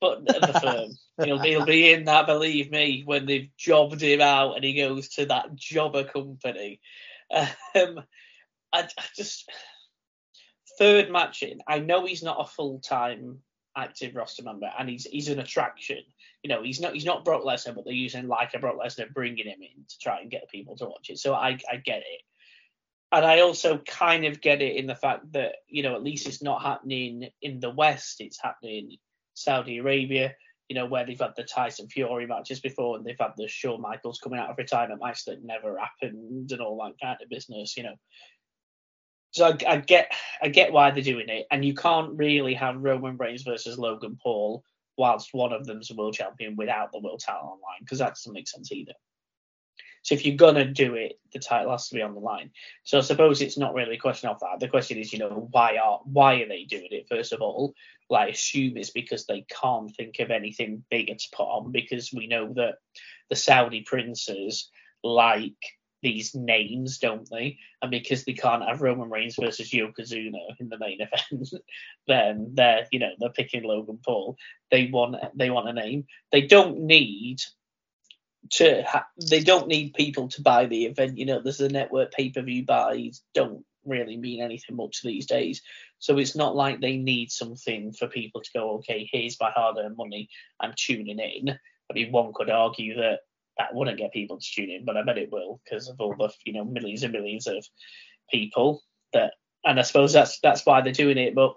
[0.00, 2.26] but the firm, he'll, he'll be in that.
[2.26, 6.80] Believe me, when they've jobbed him out and he goes to that jobber company.
[7.30, 8.00] Um,
[8.72, 9.50] I, I just
[10.78, 11.60] third match in.
[11.66, 13.38] I know he's not a full time
[13.76, 16.02] active roster member, and he's he's an attraction.
[16.42, 19.12] You know, he's not he's not Brock Lesnar, but they're using like a Brock Lesnar,
[19.12, 21.18] bringing him in to try and get people to watch it.
[21.18, 22.22] So I I get it.
[23.12, 26.26] And I also kind of get it in the fact that, you know, at least
[26.26, 28.96] it's not happening in the West, it's happening
[29.34, 30.34] Saudi Arabia,
[30.68, 33.80] you know, where they've had the Tyson Fury matches before and they've had the Shawn
[33.80, 37.76] Michaels coming out of retirement match that never happened and all that kind of business,
[37.76, 37.94] you know.
[39.34, 42.80] So I, I get I get why they're doing it, and you can't really have
[42.80, 44.62] Roman Reigns versus Logan Paul
[44.96, 48.32] whilst one of them's a world champion without the world title online because that doesn't
[48.32, 48.92] make sense either.
[50.02, 52.52] So if you're gonna do it, the title has to be on the line.
[52.84, 54.60] So I suppose it's not really a question of that.
[54.60, 57.08] The question is, you know, why are why are they doing it?
[57.08, 57.74] First of all,
[58.08, 62.12] well, I assume it's because they can't think of anything bigger to put on because
[62.12, 62.76] we know that
[63.30, 64.70] the Saudi princes
[65.02, 65.56] like
[66.04, 67.58] these names, don't they?
[67.82, 71.48] And because they can't have Roman Reigns versus Yokozuna in the main event,
[72.06, 74.36] then they're you know they're picking Logan Paul.
[74.70, 76.04] They want they want a name.
[76.30, 77.38] They don't need
[78.52, 81.18] to ha- they don't need people to buy the event.
[81.18, 85.26] You know, there's a network pay per view buys don't really mean anything much these
[85.26, 85.62] days.
[85.98, 89.76] So it's not like they need something for people to go, okay, here's my hard
[89.78, 90.28] earned money,
[90.60, 91.50] I'm tuning in.
[91.50, 93.20] I mean, one could argue that
[93.58, 96.14] that wouldn't get people to tune in, but I bet it will because of all
[96.18, 97.64] the you know millions and millions of
[98.30, 101.34] people that, and I suppose that's that's why they're doing it.
[101.34, 101.54] But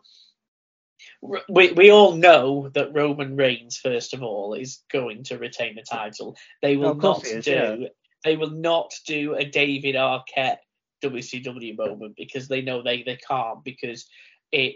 [1.50, 5.84] we we all know that Roman Reigns, first of all, is going to retain the
[5.84, 6.36] title.
[6.62, 7.52] They will course not is, do.
[7.52, 7.88] yeah.
[8.24, 10.58] They will not do a David Arquette
[11.04, 14.08] WCW moment because they know they they can't because
[14.52, 14.76] it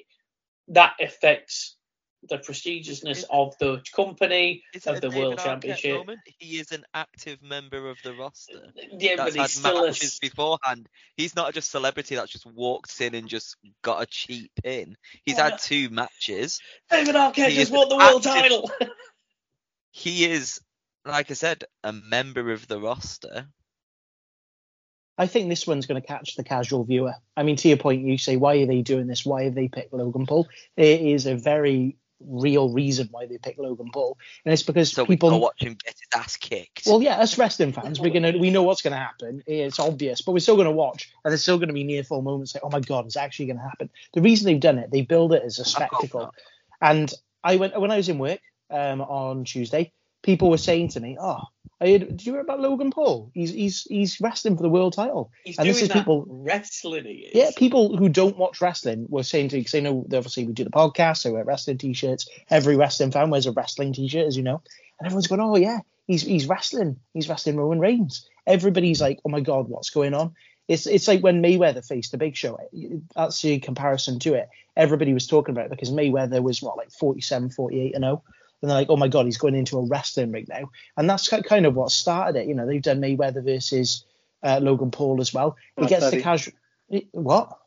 [0.69, 1.75] that affects
[2.29, 5.97] the prestigiousness of the company of the World Arquette Championship.
[5.97, 6.19] Moment?
[6.37, 8.71] He is an active member of the roster.
[8.91, 10.27] Yeah, that's but he's still matches a...
[10.27, 10.87] beforehand.
[11.17, 14.97] He's not just a celebrity that just walked in and just got a cheap pin.
[15.25, 16.59] He's had two matches.
[16.89, 18.41] David Arquette he just won the world active...
[18.41, 18.71] title.
[19.91, 20.61] he is,
[21.05, 23.47] like I said, a member of the roster.
[25.17, 27.13] I think this one's going to catch the casual viewer.
[27.35, 29.25] I mean, to your point, you say, why are they doing this?
[29.25, 30.47] Why have they picked Logan Paul?
[30.77, 35.05] It is a very real reason why they picked Logan Paul, and it's because so
[35.05, 36.83] people watch him get his ass kicked.
[36.85, 39.43] Well, yeah, us wrestling fans, we're gonna we know what's gonna happen.
[39.47, 42.53] It's obvious, but we're still gonna watch, and there's still gonna be near fall moments
[42.53, 43.89] like, oh my god, it's actually gonna happen.
[44.13, 46.33] The reason they've done it, they build it as a spectacle.
[46.81, 50.99] And I went when I was in work um, on Tuesday, people were saying to
[50.99, 51.41] me, oh
[51.81, 53.31] I heard, did you hear about Logan Paul?
[53.33, 55.31] He's he's he's wrestling for the world title.
[55.43, 57.05] He's and doing this is that people wrestling.
[57.05, 57.31] He is.
[57.33, 60.53] Yeah, people who don't watch wrestling were saying to me because they know obviously we
[60.53, 62.29] do the podcast, so we wear wrestling t-shirts.
[62.51, 64.61] Every wrestling fan wears a wrestling t-shirt, as you know,
[64.99, 66.99] and everyone's going, "Oh yeah, he's he's wrestling.
[67.15, 70.35] He's wrestling Roman Reigns." Everybody's like, "Oh my god, what's going on?"
[70.67, 72.59] It's it's like when Mayweather faced the Big Show.
[73.15, 74.49] That's the comparison to it.
[74.77, 78.23] Everybody was talking about it because Mayweather was what like 47, 48 and 0
[78.61, 81.27] and they're like, oh my god, he's going into a wrestling ring now, and that's
[81.27, 82.47] kind of what started it.
[82.47, 84.05] You know, they've done Mayweather versus
[84.43, 85.57] uh, Logan Paul as well.
[85.75, 86.17] Bad it gets buddy.
[86.17, 86.53] the casual.
[87.11, 87.57] What?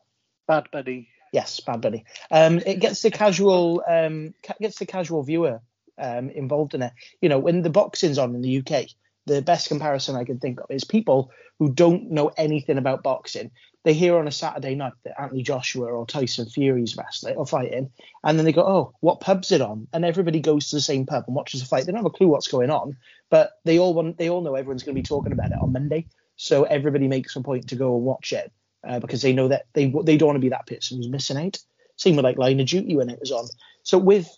[0.47, 1.09] Bad Bunny.
[1.33, 2.05] Yes, Bad Bunny.
[2.31, 5.61] Um, it gets the casual um, gets the casual viewer
[5.99, 6.93] um, involved in it.
[7.21, 8.87] You know, when the boxing's on in the UK,
[9.27, 13.51] the best comparison I can think of is people who don't know anything about boxing.
[13.85, 17.91] They hear on a Saturday night that Anthony Joshua or Tyson Fury's wrestling or fighting,
[18.23, 21.05] and then they go, "Oh, what pub's it on?" And everybody goes to the same
[21.07, 21.85] pub and watches the fight.
[21.85, 22.97] They don't have a clue what's going on,
[23.31, 25.73] but they all want, they all know everyone's going to be talking about it on
[25.73, 26.07] Monday.
[26.37, 28.51] So everybody makes a point to go and watch it
[28.87, 31.37] uh, because they know that they they don't want to be that person who's missing
[31.37, 31.59] out.
[31.97, 33.47] Same with like Line of Duty when it was on.
[33.83, 34.29] So with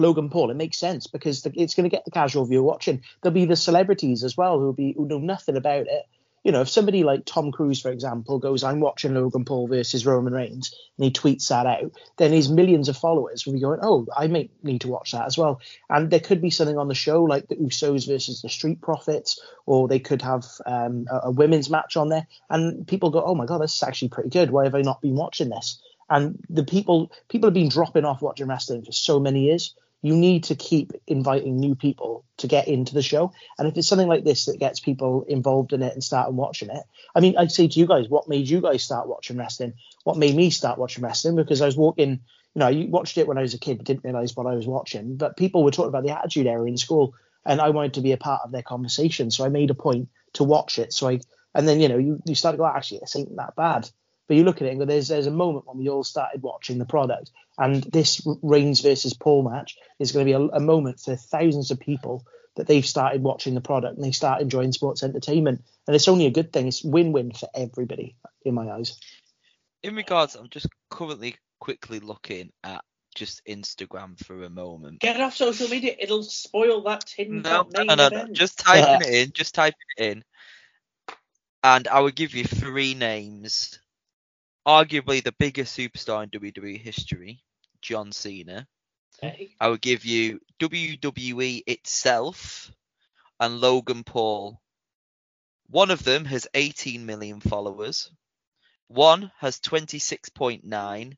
[0.00, 3.02] Logan Paul, it makes sense because the, it's going to get the casual viewer watching.
[3.22, 6.06] There'll be the celebrities as well who'll be who know nothing about it.
[6.42, 10.06] You know, if somebody like Tom Cruise, for example, goes, "I'm watching Logan Paul versus
[10.06, 13.80] Roman Reigns," and he tweets that out, then his millions of followers will be going,
[13.82, 15.60] "Oh, I may need to watch that as well."
[15.90, 19.38] And there could be something on the show like the Usos versus the Street Profits,
[19.66, 23.34] or they could have um, a, a women's match on there, and people go, "Oh
[23.34, 24.50] my god, this is actually pretty good.
[24.50, 28.22] Why have I not been watching this?" And the people people have been dropping off
[28.22, 32.68] watching wrestling for so many years you need to keep inviting new people to get
[32.68, 33.32] into the show.
[33.58, 36.70] And if it's something like this that gets people involved in it and start watching
[36.70, 36.82] it,
[37.14, 39.74] I mean, I'd say to you guys, what made you guys start watching wrestling?
[40.04, 41.36] What made me start watching wrestling?
[41.36, 42.20] Because I was walking,
[42.54, 44.54] you know, I watched it when I was a kid, but didn't realize what I
[44.54, 47.94] was watching, but people were talking about the Attitude Era in school, and I wanted
[47.94, 49.30] to be a part of their conversation.
[49.30, 50.92] So I made a point to watch it.
[50.92, 51.20] So I,
[51.54, 53.90] and then, you know, you, you start to go, actually, this ain't that bad.
[54.30, 56.40] But you look at it and go, there's there's a moment when we all started
[56.40, 60.60] watching the product, and this Reigns versus Paul match is going to be a, a
[60.60, 64.70] moment for thousands of people that they've started watching the product and they start enjoying
[64.70, 66.68] sports entertainment, and it's only a good thing.
[66.68, 68.14] It's win-win for everybody
[68.44, 69.00] in my eyes.
[69.82, 72.84] In regards, I'm just currently quickly looking at
[73.16, 75.00] just Instagram for a moment.
[75.00, 75.96] Get off social media.
[75.98, 77.42] It'll spoil that tin.
[77.42, 79.32] No, no, no, no, Just typing it in.
[79.32, 80.24] Just typing it in.
[81.64, 83.79] And I will give you three names
[84.66, 87.42] arguably the biggest superstar in WWE history,
[87.82, 88.66] John Cena.
[89.22, 89.54] Okay.
[89.60, 92.70] I would give you WWE itself
[93.38, 94.60] and Logan Paul.
[95.68, 98.10] One of them has 18 million followers.
[98.88, 101.16] One has 26.9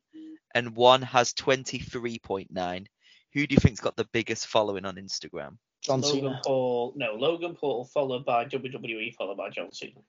[0.53, 2.85] and one has 23.9.
[3.33, 5.57] Who do you think's got the biggest following on Instagram?
[5.81, 6.41] John Logan Cena.
[6.45, 6.93] Paul.
[6.95, 9.99] No, Logan Paul followed by WWE followed by John Cena.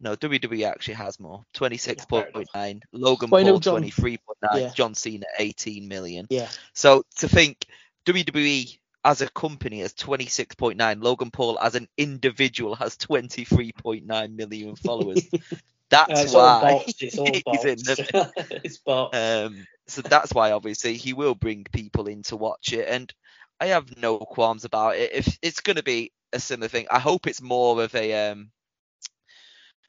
[0.00, 1.44] No, WWE actually has more.
[1.54, 2.80] 26.9.
[2.92, 4.18] Logan well, Paul John, 23.9.
[4.54, 4.70] Yeah.
[4.74, 6.26] John Cena 18 million.
[6.30, 6.48] Yeah.
[6.72, 7.66] So to think
[8.06, 11.02] WWE as a company has 26.9.
[11.02, 15.28] Logan Paul as an individual has 23.9 million followers.
[15.90, 18.32] That's why it's all he's in the,
[18.64, 19.16] it's bots.
[19.16, 23.12] Um, so that's why obviously he will bring people in to watch it, and
[23.58, 25.10] I have no qualms about it.
[25.12, 28.52] If it's going to be a similar thing, I hope it's more of a um,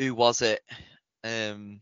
[0.01, 0.63] who was it?
[1.23, 1.79] Um,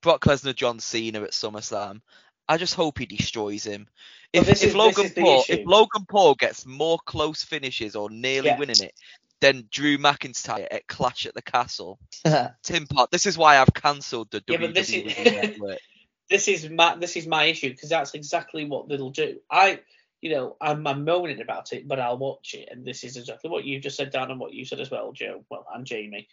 [0.00, 2.00] Brock Lesnar, John Cena at SummerSlam.
[2.48, 3.86] I just hope he destroys him.
[4.32, 8.48] If, well, if is, Logan Paul, if Logan Paul gets more close finishes or nearly
[8.48, 8.58] yeah.
[8.58, 8.94] winning it,
[9.40, 11.98] then Drew McIntyre at Clash at the Castle.
[12.62, 13.10] Tim Pot.
[13.10, 15.78] This is why I've cancelled the yeah, WWE this is, network.
[16.30, 19.38] this is my this is my issue because that's exactly what they'll do.
[19.50, 19.80] I,
[20.22, 23.50] you know, I'm, I'm moaning about it, but I'll watch it, and this is exactly
[23.50, 25.44] what you just said, Dan, and what you said as well, Joe.
[25.50, 26.28] Well, and Jamie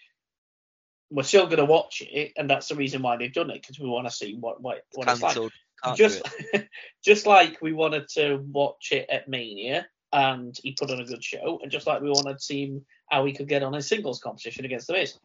[1.12, 3.80] we're still going to watch it, and that's the reason why they've done it because
[3.80, 5.38] we want to see what what, what it's like.
[5.84, 6.22] Can't Just
[6.54, 6.70] it.
[7.04, 11.24] just like we wanted to watch it at Mania, and he put on a good
[11.24, 14.22] show, and just like we wanted to see how he could get on his singles
[14.22, 15.20] competition against the Miz,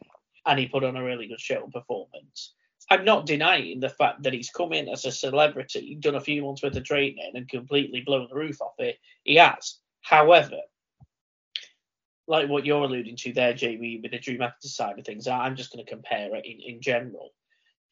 [0.45, 2.55] and he put on a really good show and performance.
[2.91, 6.43] I'm not denying the fact that he's come in as a celebrity, done a few
[6.43, 8.99] months with the training, and completely blown the roof off it.
[9.24, 9.78] He has.
[10.03, 10.61] However,
[12.27, 15.57] like what you're alluding to there, Jamie, with the Drew McIntyre side of things, I'm
[15.57, 17.33] just going to compare it in, in general.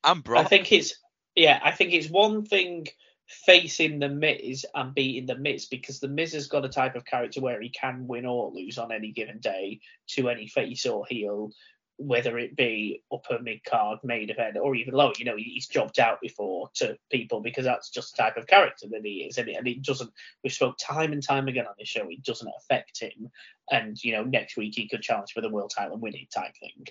[0.02, 0.44] I'm Brock.
[0.44, 0.94] I think it's
[1.34, 2.86] yeah, I think it's one thing
[3.26, 7.04] facing the Miz and beating the Miz because the Miz has got a type of
[7.04, 11.06] character where he can win or lose on any given day to any face or
[11.08, 11.50] heel,
[11.96, 15.12] whether it be upper mid card, main event, or even lower.
[15.18, 18.86] You know, he's jobbed out before to people because that's just the type of character
[18.90, 20.10] that he is, and it, and it doesn't.
[20.42, 22.08] We've spoke time and time again on this show.
[22.08, 23.30] It doesn't affect him,
[23.70, 26.30] and you know, next week he could challenge for the world title and win it
[26.30, 26.86] type thing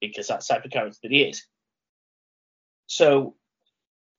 [0.00, 1.44] because that's the type of character that he is.
[2.86, 3.36] So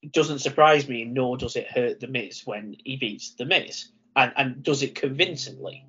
[0.02, 3.90] it doesn't surprise me, nor does it hurt the Miz when he beats the Miz,
[4.16, 5.86] and and does it convincingly.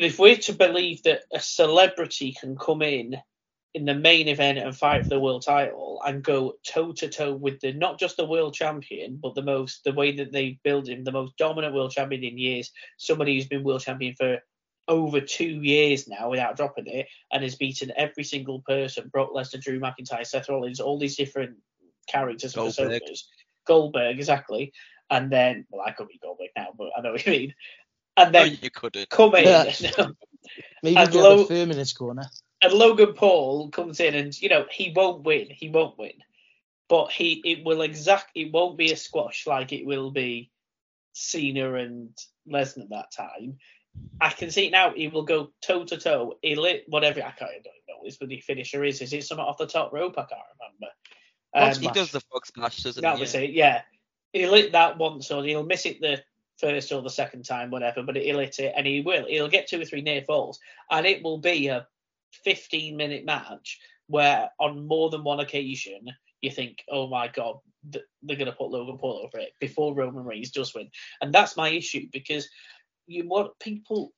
[0.00, 3.16] If we're to believe that a celebrity can come in
[3.74, 7.34] in the main event and fight for the world title and go toe to toe
[7.34, 10.88] with the not just the world champion, but the most the way that they build
[10.88, 14.38] him, the most dominant world champion in years, somebody who's been world champion for
[14.88, 19.60] over two years now without dropping it, and has beaten every single person, Brock Lesnar,
[19.60, 21.58] Drew McIntyre, Seth Rollins, all these different
[22.08, 23.02] characters Goldberg.
[23.02, 23.24] personas.
[23.66, 24.72] Goldberg, exactly.
[25.10, 27.54] And then, well, I could be Goldberg now, but I know what you mean.
[28.24, 29.08] And no, then you couldn't.
[29.10, 29.72] come in, Yeah.
[30.82, 32.24] Maybe And get low- the firm in his corner.
[32.62, 35.48] and Logan Paul comes in, and you know he won't win.
[35.50, 36.12] He won't win,
[36.88, 38.30] but he it will exact.
[38.34, 40.50] It won't be a squash like it will be
[41.12, 42.10] Cena and
[42.50, 43.58] Lesnar that time.
[44.20, 44.92] I can see it now.
[44.94, 46.38] He will go toe to toe.
[46.42, 47.20] He lit whatever.
[47.20, 49.02] I can't I don't know what his bloody finisher is.
[49.02, 50.14] Is it something off the top rope?
[50.16, 50.92] I can't remember.
[51.52, 53.20] Frog Um, he does the frog splash, doesn't that he?
[53.20, 53.40] was Yeah.
[53.40, 53.50] it.
[53.50, 53.82] Yeah,
[54.32, 56.22] he lit that once, or he'll miss it the
[56.60, 58.02] first or the second time, whatever.
[58.02, 59.26] But he'll hit it, and he will.
[59.26, 60.58] He'll get two or three near falls,
[60.90, 61.86] and it will be a
[62.44, 66.06] 15 minute match where, on more than one occasion,
[66.40, 67.56] you think, "Oh my god,
[67.92, 70.90] th- they're going to put Logan Paul over it before Roman Reigns does win,"
[71.20, 72.48] and that's my issue because
[73.06, 74.12] you want people,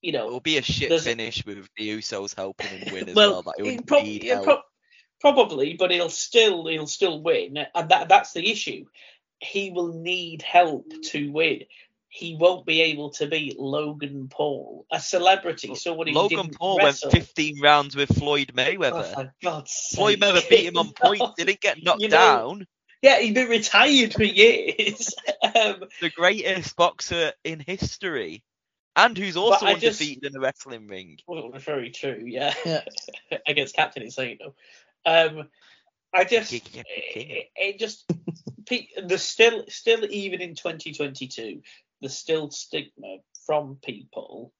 [0.00, 3.14] you know, It will be a shit finish with the Usos helping him win as
[3.16, 3.42] well, well.
[3.46, 4.44] Like, he he prob- help.
[4.44, 4.64] prob-
[5.20, 8.84] probably, but he'll still he'll still win, and that that's the issue.
[9.40, 11.62] He will need help to win.
[12.10, 16.78] He won't be able to beat Logan Paul, a celebrity, someone who Logan didn't Paul
[16.78, 17.10] wrestle.
[17.12, 19.14] went 15 rounds with Floyd Oh, Mayweather.
[19.14, 19.98] for God's sake.
[19.98, 21.22] Floyd Mayweather beat him on point.
[21.36, 22.66] Didn't get knocked You know- down.
[23.02, 25.14] Yeah, he'd been retired for years.
[25.42, 28.42] um, The greatest boxer in history,
[28.96, 31.18] and who's also I just- undefeated in the wrestling ring.
[31.28, 32.22] well, very true.
[32.26, 32.80] Yeah, Yeah.
[33.46, 34.54] against Captain Insano.
[35.06, 35.48] Um,
[36.18, 38.10] I just it, it just
[39.06, 41.62] there's still still even in 2022
[42.00, 44.52] there's still stigma from people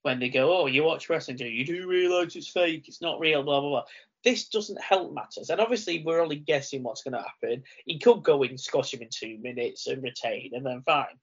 [0.00, 1.66] when they go oh you watch wrestling do you?
[1.66, 3.84] Do realize it's fake it's not real blah blah blah.
[4.24, 5.50] This doesn't help matters.
[5.50, 7.64] And obviously we're only guessing what's going to happen.
[7.84, 11.18] He could go in squash him in two minutes and retain and then fine.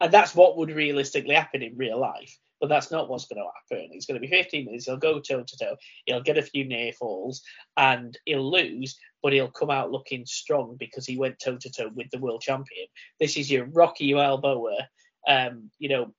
[0.00, 3.76] And that's what would realistically happen in real life but that's not what's going to
[3.76, 3.90] happen.
[3.92, 6.64] It's going to be 15 minutes he'll go toe to toe he'll get a few
[6.64, 7.42] near falls
[7.76, 11.90] and he'll lose but he'll come out looking strong because he went toe to toe
[11.92, 12.86] with the world champion.
[13.18, 14.86] This is your Rocky Balboa,
[15.26, 16.14] um, you know,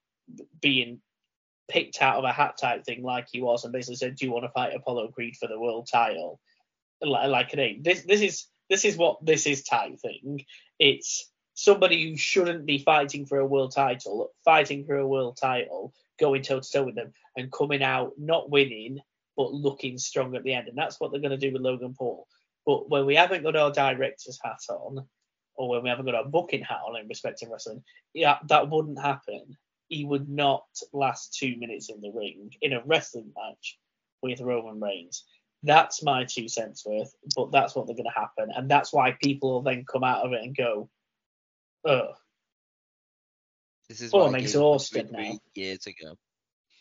[0.60, 1.00] being
[1.70, 4.34] picked out of a hat type thing like he was, and basically said, "Do you
[4.34, 6.42] want to fight Apollo Creed for the world title?"
[7.02, 7.82] Like, like aim.
[7.82, 10.44] This this is this is what this is type thing.
[10.78, 15.94] It's somebody who shouldn't be fighting for a world title, fighting for a world title,
[16.20, 19.00] going toe to toe with them, and coming out not winning
[19.38, 21.94] but looking strong at the end, and that's what they're going to do with Logan
[21.98, 22.28] Paul.
[22.68, 25.08] But when we haven't got our director's hat on,
[25.56, 27.82] or when we haven't got our booking hat on in respect to wrestling,
[28.14, 29.58] yeah, that wouldn't happen.
[29.88, 33.80] He would not last two minutes in the ring in a wrestling match
[34.22, 35.24] with Roman Reigns.
[35.64, 39.18] That's my two cents worth, but that's what they're going to happen, and that's why
[39.24, 40.90] people will then come out of it and go,
[41.86, 42.16] "Oh,
[43.88, 45.40] This is Oh, I'm exhausted now.
[45.56, 46.18] years ago.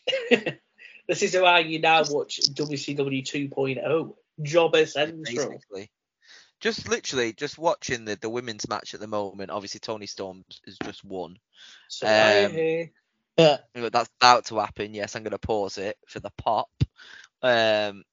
[1.07, 5.91] this is why you now watch WCW 2.0, Jobber Central." basically.
[6.59, 9.51] Just literally, just watching the, the women's match at the moment.
[9.51, 11.37] Obviously, Toni Storm has just won.
[11.87, 12.89] So Um, I-
[13.37, 13.57] Yeah.
[13.75, 14.95] That's about to happen.
[14.95, 16.71] Yes, I'm going to pause it for the pop.
[17.43, 18.03] Um,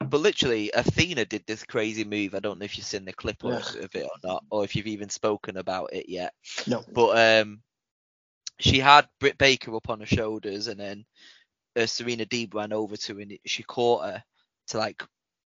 [0.00, 2.34] but literally, Athena did this crazy move.
[2.34, 4.74] I don't know if you've seen the clip of, of it or not, or if
[4.76, 6.32] you've even spoken about it yet.
[6.66, 6.82] No.
[6.90, 7.62] But um,
[8.58, 11.04] she had Britt Baker up on her shoulders, and then
[11.76, 14.24] uh, Serena Deeb ran over to her and she caught her
[14.68, 15.02] to like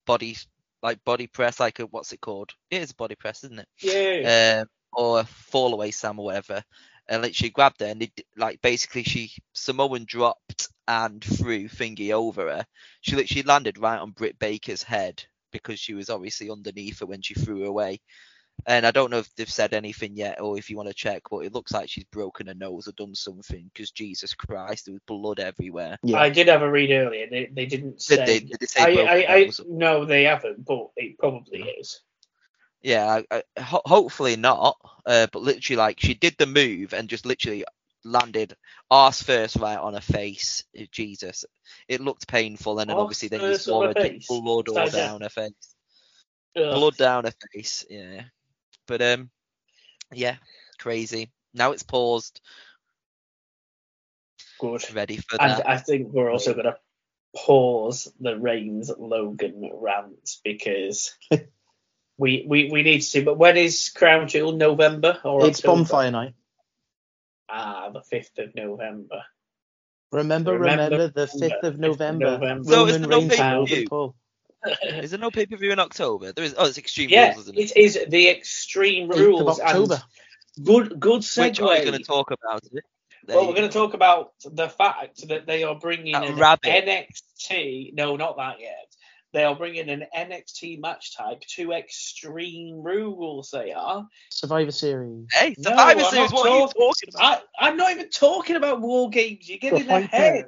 [0.05, 0.37] body
[0.81, 2.51] like body press, like a what's it called?
[2.69, 3.67] It is a body press, isn't it?
[3.81, 4.61] Yeah.
[4.61, 6.63] Um, or a fall away Sam or whatever.
[7.07, 12.49] And she grabbed her and it, like basically she Samoan dropped and threw thingy over
[12.49, 12.65] her.
[13.01, 17.21] She literally landed right on Britt Baker's head because she was obviously underneath her when
[17.21, 17.99] she threw her away.
[18.65, 21.23] And I don't know if they've said anything yet or if you want to check,
[21.29, 24.93] but it looks like she's broken her nose or done something because Jesus Christ, there
[24.93, 25.97] was blood everywhere.
[26.01, 26.19] Yeah.
[26.19, 27.27] I did have a read earlier.
[27.29, 28.17] They, they didn't say.
[28.17, 29.61] Did they, did they say I, broken I, I, nose?
[29.67, 32.01] no, they haven't, but it probably is.
[32.81, 34.77] Yeah, I, I, ho- hopefully not.
[35.05, 37.65] Uh, but literally, like she did the move and just literally
[38.05, 38.55] landed
[38.91, 40.63] arse first right on her face.
[40.75, 41.45] Eh, Jesus,
[41.87, 44.27] it looked painful, and then Arse obviously then you saw her her just face?
[44.27, 44.91] blood all down.
[44.91, 45.75] down her face,
[46.55, 46.73] Ugh.
[46.73, 47.85] blood down her face.
[47.89, 48.23] Yeah,
[48.87, 49.29] but um,
[50.11, 50.35] yeah,
[50.79, 51.31] crazy.
[51.53, 52.41] Now it's paused,
[54.59, 54.83] Good.
[54.93, 55.69] ready for And that.
[55.69, 56.77] I think we're also going to
[57.35, 61.15] pause the Reigns Logan rant because
[62.17, 63.21] we, we we need to see.
[63.23, 64.53] But when is Crown Jewel?
[64.53, 65.79] November or It's October?
[65.79, 66.33] bonfire night.
[67.49, 69.23] Ah, the fifth of November.
[70.11, 72.25] Remember, Remember, remember, the 5th of November.
[72.37, 72.71] November.
[72.71, 74.15] So is Roman there no Reigns and Paul.
[74.83, 76.31] Is there no pay per view in October?
[76.31, 76.55] There is.
[76.57, 77.71] Oh, it's Extreme yeah, Rules, isn't it?
[77.71, 80.01] it is the Extreme 8th of Rules October.
[80.57, 81.85] and good good Which are you segue.
[81.85, 82.83] going to talk about it?
[83.25, 86.35] There Well, we're going to talk about the fact that they are bringing That an
[86.37, 86.85] rabbit.
[86.85, 87.93] NXT.
[87.93, 88.87] No, not that yet.
[89.31, 93.49] They are bringing an NXT match type to Extreme Rules.
[93.51, 94.07] They are.
[94.29, 95.25] Survivor Series.
[95.31, 96.31] Hey, Survivor I'm Series.
[96.31, 97.41] not What are you talking- talking about?
[97.59, 99.49] I, I'm not even talking about war games.
[99.49, 100.45] You're getting The fight ahead.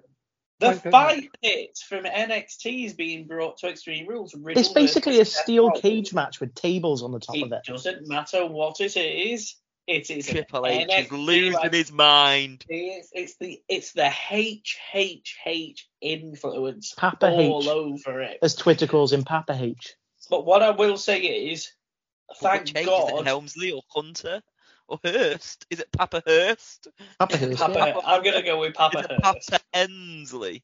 [0.60, 0.84] Pit.
[0.84, 1.78] The oh, Fight pit.
[1.88, 4.36] from NXT is being brought to Extreme Rules.
[4.36, 5.82] Riddle It's basically a steel Rollins.
[5.82, 7.64] cage match with tables on the top of It it.
[7.66, 9.56] doesn't matter what it is.
[9.88, 11.72] It is Triple H is losing match.
[11.74, 12.66] his mind.
[12.68, 17.68] It's, it's the it's the HHH influence Papa all H.
[17.68, 18.40] over it.
[18.42, 19.94] As Twitter calls him, Papa H.
[20.28, 21.72] But what I will say is,
[22.38, 22.78] thank Which H?
[22.78, 24.42] Is it God, Helmsley or Hunter
[24.88, 25.66] or Hearst?
[25.70, 26.88] Is it Papa Hearst?
[27.20, 27.60] Papa Hearst.
[27.60, 27.74] Papa.
[27.78, 28.00] yeah.
[28.06, 29.50] I'm gonna go with Papa Is it Hearst.
[29.52, 30.64] Papa Hensley?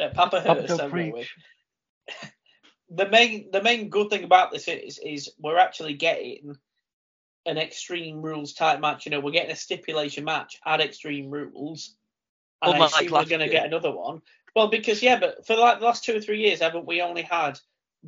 [0.00, 0.68] Uh, Papa Papa Hearst.
[0.68, 1.28] don't I'm with.
[2.88, 6.56] The main the main good thing about this is is we're actually getting
[7.46, 9.06] an Extreme Rules type match.
[9.06, 11.96] You know, we're getting a stipulation match at Extreme Rules.
[12.62, 13.52] And Unlike I assume we're going to year.
[13.52, 14.22] get another one.
[14.54, 17.22] Well, because yeah, but for like the last two or three years, haven't we only
[17.22, 17.58] had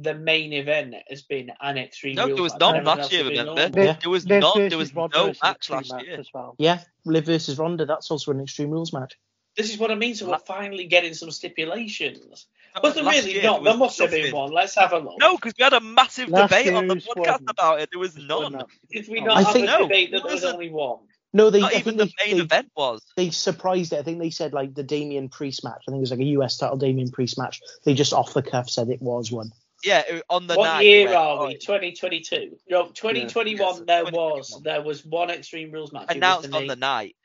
[0.00, 2.28] the main event has been an Extreme rules.
[2.28, 3.24] No, there was match, none last year.
[3.28, 3.82] Remember?
[3.82, 3.96] Yeah.
[4.00, 4.54] There was Liv not.
[4.56, 6.18] There was Ronda no is match last match year.
[6.20, 6.54] As well.
[6.58, 7.84] Yeah, Liv versus Ronda.
[7.86, 9.18] That's also an Extreme Rules match.
[9.56, 10.14] This is what I mean.
[10.14, 12.46] So we're finally getting some stipulations.
[12.74, 13.64] That But was there really year, not.
[13.64, 14.52] there There was must have been one.
[14.52, 15.14] Let's have a look.
[15.18, 17.44] No, because we had a massive Last debate on the was podcast one.
[17.48, 17.88] about it.
[17.90, 18.62] There was none.
[18.90, 20.54] Did we I have think- a No, that there was wasn't.
[20.54, 20.98] only one?
[21.32, 21.60] No, they.
[21.60, 23.02] Not I even think the they, main they, event was.
[23.16, 23.98] they surprised it.
[23.98, 25.82] I think they said like the Damien Priest match.
[25.86, 27.60] I think it was like a US title Damien Priest match.
[27.84, 29.50] They just off the cuff said it was one.
[29.84, 30.58] Yeah, on the night.
[30.58, 30.84] what night.
[30.84, 31.54] year are oh, we?
[31.56, 32.58] 2022.
[32.68, 33.58] No, 2021.
[33.58, 34.12] Yes, there 2021.
[34.12, 36.04] was there was one Extreme Rules match.
[36.04, 37.16] It was Announced the on the night.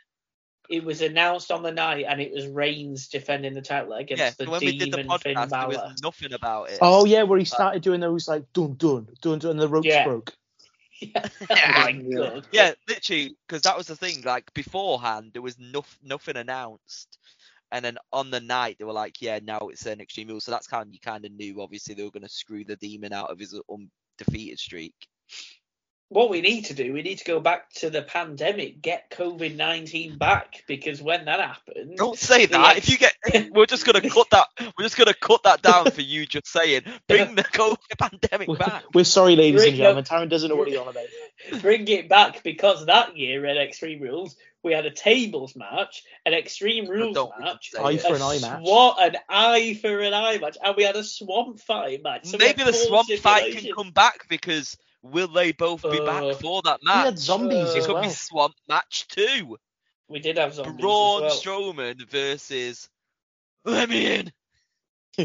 [0.70, 4.32] It was announced on the night, and it was Reigns defending the title against Yeah,
[4.38, 5.68] the so when we did the Demon Finn podcast, there Balor.
[5.68, 6.78] was nothing about it.
[6.82, 9.88] Oh yeah, where he started doing those like dun dun dun dun, and the ropes
[9.88, 10.06] Yeah.
[10.06, 10.34] broke.
[11.16, 12.42] oh my.
[12.52, 14.22] Yeah, literally, because that was the thing.
[14.22, 17.18] Like beforehand, there was no, nothing announced,
[17.74, 20.52] and then on the night they were like, "Yeah, now it's an extreme rule." So
[20.52, 21.62] that's kind of you kind of knew.
[21.62, 24.94] Obviously, they were going to screw the demon out of his undefeated streak.
[26.10, 29.56] What we need to do, we need to go back to the pandemic, get COVID
[29.56, 31.98] 19 back, because when that happened.
[31.98, 32.78] Don't say that.
[32.78, 34.48] ex- If you get, we're just gonna cut that.
[34.60, 38.58] We're just gonna cut that down for you just saying, bring the COVID pandemic We're,
[38.58, 38.84] back.
[38.94, 40.04] we're sorry, ladies Rick, and gentlemen.
[40.04, 41.06] Taron doesn't know what he's on about.
[41.62, 46.34] bring it back because that year at Extreme Rules we had a tables match, an
[46.34, 48.66] Extreme Rules match, say Eye for an eye match.
[48.66, 52.26] Swat, an eye for an eye match, and we had a swamp fight match.
[52.26, 56.40] So Maybe the swamp fight can come back because will they both be Uh, back
[56.40, 57.04] for that match?
[57.04, 58.04] We had zombies Uh, it as could well.
[58.04, 59.58] be swamp match two.
[60.08, 61.74] We did have zombies Braun as well.
[61.74, 62.90] Strowman versus.
[63.66, 64.32] Let me in.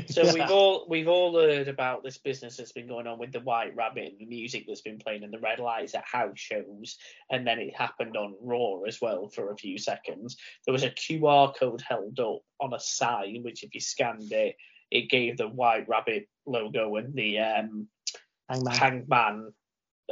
[0.08, 3.40] So we've all we've all heard about this business that's been going on with the
[3.40, 6.98] White Rabbit and the music that's been playing and the red lights at house shows,
[7.30, 10.36] and then it happened on Raw as well for a few seconds.
[10.66, 14.56] There was a QR code held up on a sign, which if you scanned it,
[14.90, 17.88] it gave the White Rabbit logo and the um,
[18.48, 18.74] Hangman.
[18.74, 19.52] Hangman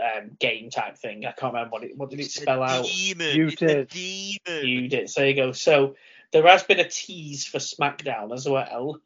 [0.02, 1.24] um, game type thing.
[1.24, 2.84] I can't remember what it what did it It's a spell out.
[2.86, 3.36] Demon.
[3.36, 3.88] You it's a did.
[3.88, 4.66] demon.
[4.66, 5.10] You did.
[5.10, 5.52] So you go.
[5.52, 5.96] So
[6.32, 9.00] there has been a tease for SmackDown as well,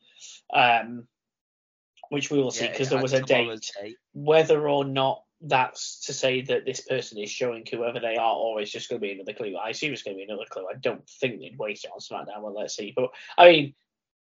[0.52, 1.06] um,
[2.10, 3.96] which we will see because it there was a tomorrow's date.
[4.12, 8.60] Whether or not that's to say that this person is showing whoever they are, or
[8.60, 9.56] it's just going to be another clue.
[9.56, 10.66] I assume it's going to be another clue.
[10.70, 12.42] I don't think they'd waste it on SmackDown.
[12.42, 12.92] Well, let's see.
[12.94, 13.74] But I mean,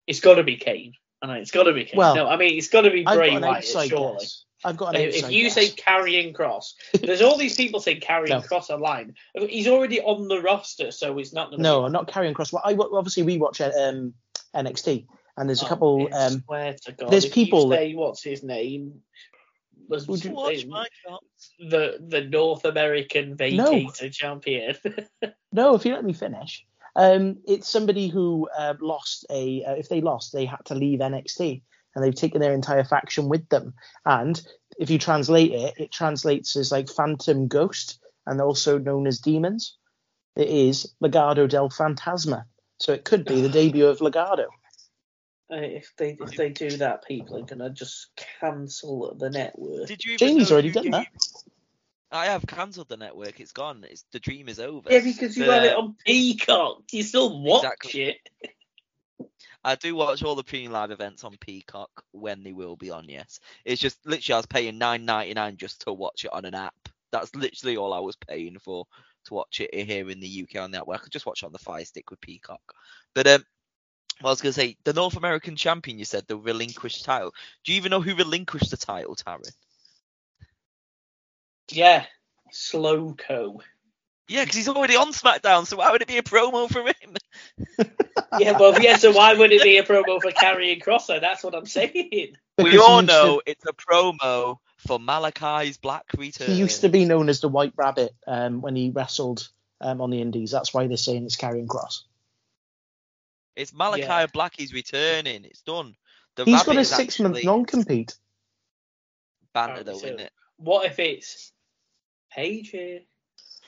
[0.06, 0.92] it's got to be Kane.
[1.22, 1.98] I know it's got to be Kane.
[1.98, 4.16] Well, no, I mean it's got to be I've Bray Wyatt, surely.
[4.20, 4.44] guess.
[4.64, 5.54] I've got an If you guess.
[5.54, 8.42] say Karrion Kross, there's all these people saying carrying No.
[8.42, 9.14] cross online.
[9.34, 11.62] He's already on the roster, so it's not going to.
[11.62, 12.52] no, I'm not Karrion Kross.
[12.52, 14.14] Well, I obviously we watch um,
[14.54, 15.06] NXT,
[15.36, 16.08] and there's a Oh, couple.
[16.12, 19.02] I Um, swear to God, there's if people You that- what's his name?
[19.88, 21.52] Was Would you- Watch my shots.
[21.58, 24.76] the the North American vacator champion?
[25.52, 26.64] no, if you let me finish,
[26.94, 29.64] um, it's somebody who uh, lost a.
[29.64, 31.62] Uh, if they lost, they had to leave NXT,
[31.94, 33.74] and they've taken their entire faction with them.
[34.06, 34.40] And
[34.78, 39.76] if you translate it, it translates as like Phantom Ghost, and also known as demons.
[40.36, 42.44] It is Legado del Fantasma,
[42.78, 44.46] so it could be the debut of Legado.
[45.52, 48.08] Uh, if they if they do that, people are gonna just
[48.40, 49.88] cancel the network.
[49.88, 51.08] Did you even Jamie's already you done did- that.
[52.12, 53.38] I have cancelled the network.
[53.40, 53.84] It's gone.
[53.88, 54.92] It's the dream is over.
[54.92, 56.82] Yeah, because you The- had it on Peacock.
[56.92, 58.02] You still watch Exactly.
[58.02, 59.30] it.
[59.62, 63.08] I do watch all the premium live events on Peacock when they will be on.
[63.08, 66.44] Yes, it's just literally I was paying nine ninety nine just to watch it on
[66.44, 66.74] an app.
[67.12, 68.86] That's literally all I was paying for
[69.26, 70.86] to watch it here in the UK on the app.
[70.86, 72.62] Where I could just watch it on the Fire Stick with Peacock.
[73.14, 73.44] But um,
[74.20, 77.32] what I was gonna say, the North American champion, you said the relinquished title.
[77.64, 79.52] Do you even know who relinquished the title, Taryn?
[81.70, 82.04] Yeah,
[82.52, 83.60] Slowco.
[84.28, 87.16] Yeah, because he's already on SmackDown, so why would it be a promo for him?
[88.38, 88.96] Yeah, well, yeah.
[88.96, 91.18] So why would it be a promo for carrying Crosser?
[91.18, 92.36] That's what I'm saying.
[92.58, 96.46] we all know to- it's a promo for Malakai's Black Return.
[96.48, 99.48] He used to be known as the White Rabbit um, when he wrestled
[99.80, 100.52] um, on the Indies.
[100.52, 102.02] That's why they're saying it's Karrion Kross.
[103.60, 104.26] It's Malakai Yeah.
[104.26, 104.54] Black.
[104.56, 105.44] He's returning.
[105.44, 105.94] It's done.
[106.36, 108.16] The He's rabbit got a six month non compete.
[109.52, 110.06] banter though, so.
[110.06, 110.32] isn't it?
[110.56, 111.52] What if it's
[112.32, 113.00] Paige here?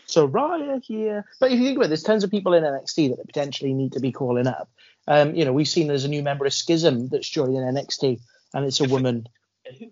[0.07, 1.27] So Raya here.
[1.41, 3.93] But if you think about it, there's tons of people in NXT that potentially need
[3.93, 4.71] to be calling up.
[5.07, 8.21] Um, you know, we've seen there's a new member of Schism that's joining NXT,
[8.55, 9.27] and it's a woman.
[9.65, 9.91] The,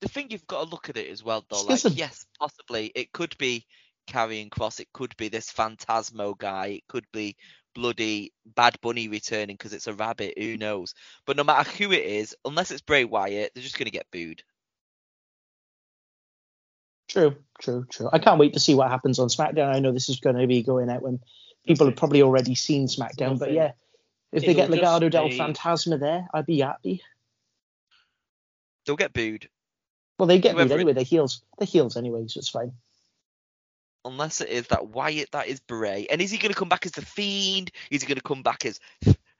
[0.00, 1.56] the thing you've got to look at it as well, though.
[1.56, 1.92] Schism.
[1.92, 3.64] Like, yes, possibly it could be
[4.08, 4.80] Karrion Kross.
[4.80, 6.66] It could be this Phantasmo guy.
[6.66, 7.36] It could be
[7.74, 10.34] bloody Bad Bunny returning because it's a rabbit.
[10.38, 10.60] Who mm.
[10.60, 10.94] knows?
[11.26, 14.42] But no matter who it is, unless it's Bray Wyatt, they're just gonna get booed.
[17.08, 18.08] True, true, true.
[18.12, 19.72] I can't wait to see what happens on SmackDown.
[19.72, 21.20] I know this is going to be going out when
[21.66, 23.72] people have probably already seen SmackDown, but yeah,
[24.32, 27.02] if they get It'll just Legado del be- Fantasma there, I'd be happy.
[28.84, 29.48] They'll get booed
[30.18, 30.92] Well, they get Whoever booed it- anyway.
[30.94, 31.42] They're heels.
[31.58, 32.72] They're heels anyway, so it's fine.
[34.04, 36.06] Unless it is that Wyatt that is Bray.
[36.10, 37.70] And is he gonna come back as the Fiend?
[37.90, 38.80] Is he gonna come back as?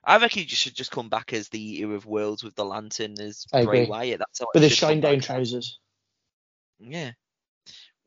[0.04, 2.64] I reckon he just should just come back as the Eater of Worlds with the
[2.64, 3.86] lantern as I Bray agree.
[3.86, 4.18] Wyatt.
[4.18, 5.24] That's how it With his shine down back.
[5.24, 5.78] trousers.
[6.78, 7.12] Yeah.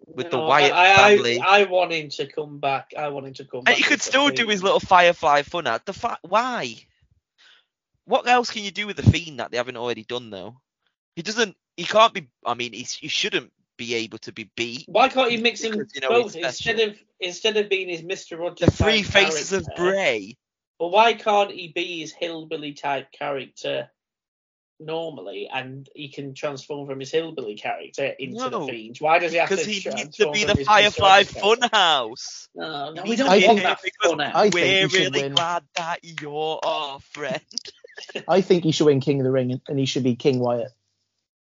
[0.05, 1.39] With the No, Wyatt I, I, family.
[1.39, 2.91] I, I want him to come back.
[2.97, 3.77] I want him to come And back.
[3.77, 5.81] he could still do his little Firefly fun ad.
[5.85, 6.75] The fa- why?
[8.05, 10.61] What else can you do with the Fiend that they haven't already done though?
[11.15, 11.57] He doesn't.
[11.75, 12.29] He can't be.
[12.45, 14.85] I mean, he's, he shouldn't be able to be beat.
[14.87, 18.03] Why can't you mix him Because, you know, both instead of instead of being his
[18.03, 18.67] Mister Rogers?
[18.67, 20.37] The three type faces of character, Bray.
[20.79, 23.89] But why can't he be his hillbilly type character
[24.79, 28.97] normally, and he can transform from his hillbilly character into No, the Fiend?
[28.99, 30.55] Why does he have Because to he needs to be the.
[30.63, 32.47] Firefly Funhouse.
[32.55, 34.53] No, no, we don't to be want that because fun out.
[34.53, 35.33] We're he really win.
[35.33, 37.41] glad that you're our friend.
[38.27, 40.71] I think he should win King of the Ring, and he should be King Wyatt.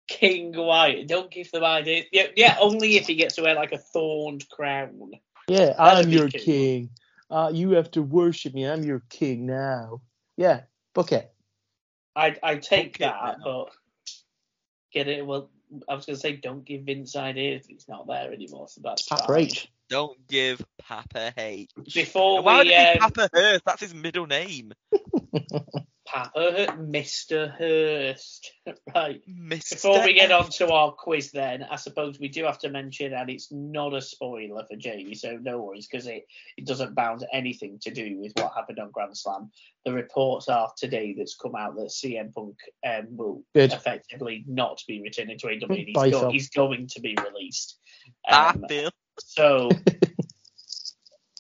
[0.09, 1.07] King Wyatt.
[1.07, 2.07] Don't give them ideas.
[2.13, 5.13] Yeah, yeah, only if he gets to wear like a thorned crown.
[5.49, 6.41] Yeah, That'd I'm your cool.
[6.41, 6.91] king.
[7.31, 8.67] Uh, you have to worship me.
[8.67, 10.01] I'm your king now.
[10.37, 10.63] Yeah,
[10.95, 11.33] book it.
[12.17, 13.71] I I take Okay, that, but
[14.93, 15.25] get it.
[15.25, 15.51] Well,
[15.89, 17.67] I was gonna say don't give Vince ideas.
[17.67, 19.43] He's not there anymore, so that's Papa fine.
[19.43, 19.71] H.
[19.91, 21.71] Don't give Papa H.
[21.95, 23.65] Before Why would we it be um, Papa Hearst?
[23.65, 24.73] That's his middle name.
[26.11, 27.51] Papa Mr.
[27.59, 28.51] Hearst,
[28.95, 29.21] right?
[29.29, 29.71] Mr.
[29.73, 33.13] Before we get on to our quiz, then I suppose we do have to mention,
[33.13, 37.27] and it's not a spoiler for Jamie, so no worries because it, it doesn't bound
[37.33, 39.51] anything to do with what happened on Grand Slam.
[39.85, 42.57] The reports are today that's come out that CM Punk
[42.87, 43.73] um, will Good.
[43.73, 45.85] effectively not be returning to AEW.
[45.87, 47.79] He's, go- he's going to be released.
[48.27, 48.91] Ah, Um, Bill.
[49.19, 49.69] so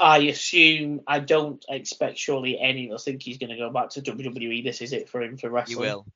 [0.01, 3.91] I assume I don't expect surely any of us think he's going to go back
[3.91, 4.63] to WWE.
[4.65, 5.77] This is it for him for wrestling.
[5.79, 6.07] He will.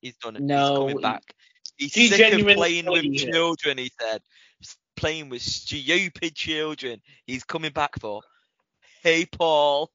[0.00, 0.42] He's done it.
[0.42, 1.22] No, He's coming he- back.
[1.76, 3.30] He's Do you sick of playing with it?
[3.32, 4.22] children, he said.
[4.96, 7.02] Playing with stupid children.
[7.26, 8.22] He's coming back for.
[9.02, 9.90] Hey, Paul.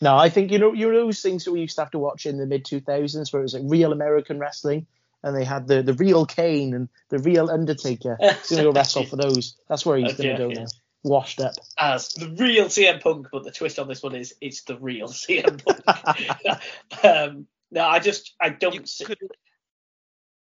[0.00, 2.00] No, I think you know you know those things that we used to have to
[2.00, 4.86] watch in the mid 2000s where it was like real American wrestling,
[5.22, 8.18] and they had the the real Kane and the real Undertaker.
[8.20, 9.56] He's gonna go wrestle for those.
[9.68, 10.60] That's where he's Okay, gonna go okay.
[10.62, 10.66] now.
[11.04, 11.52] Washed up.
[11.78, 15.06] As the real CM Punk, but the twist on this one is it's the real
[15.08, 17.04] CM Punk.
[17.04, 18.88] um, no, I just I don't.
[18.88, 19.18] see- could,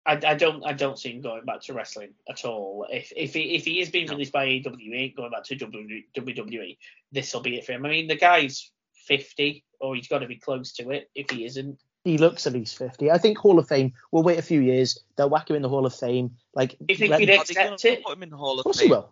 [0.08, 2.86] I, I don't I don't see him going back to wrestling at all.
[2.89, 4.14] If if he if he is being No.
[4.14, 6.78] released by AEW, he ain't going back to WWE.
[7.12, 7.86] This will be it for him.
[7.86, 11.10] I mean, the guy's fifty, or he's got to be close to it.
[11.16, 13.10] If he isn't, He looks at least 50.
[13.12, 14.99] I think Hall of Fame, we'll wait a few years.
[15.18, 16.36] They'll whack him in the Hall of Fame.
[16.53, 18.03] Like, Do you think he'd they gonna accept it?
[18.03, 18.91] Put him in the Hall of of course he Fame.
[18.91, 19.10] will.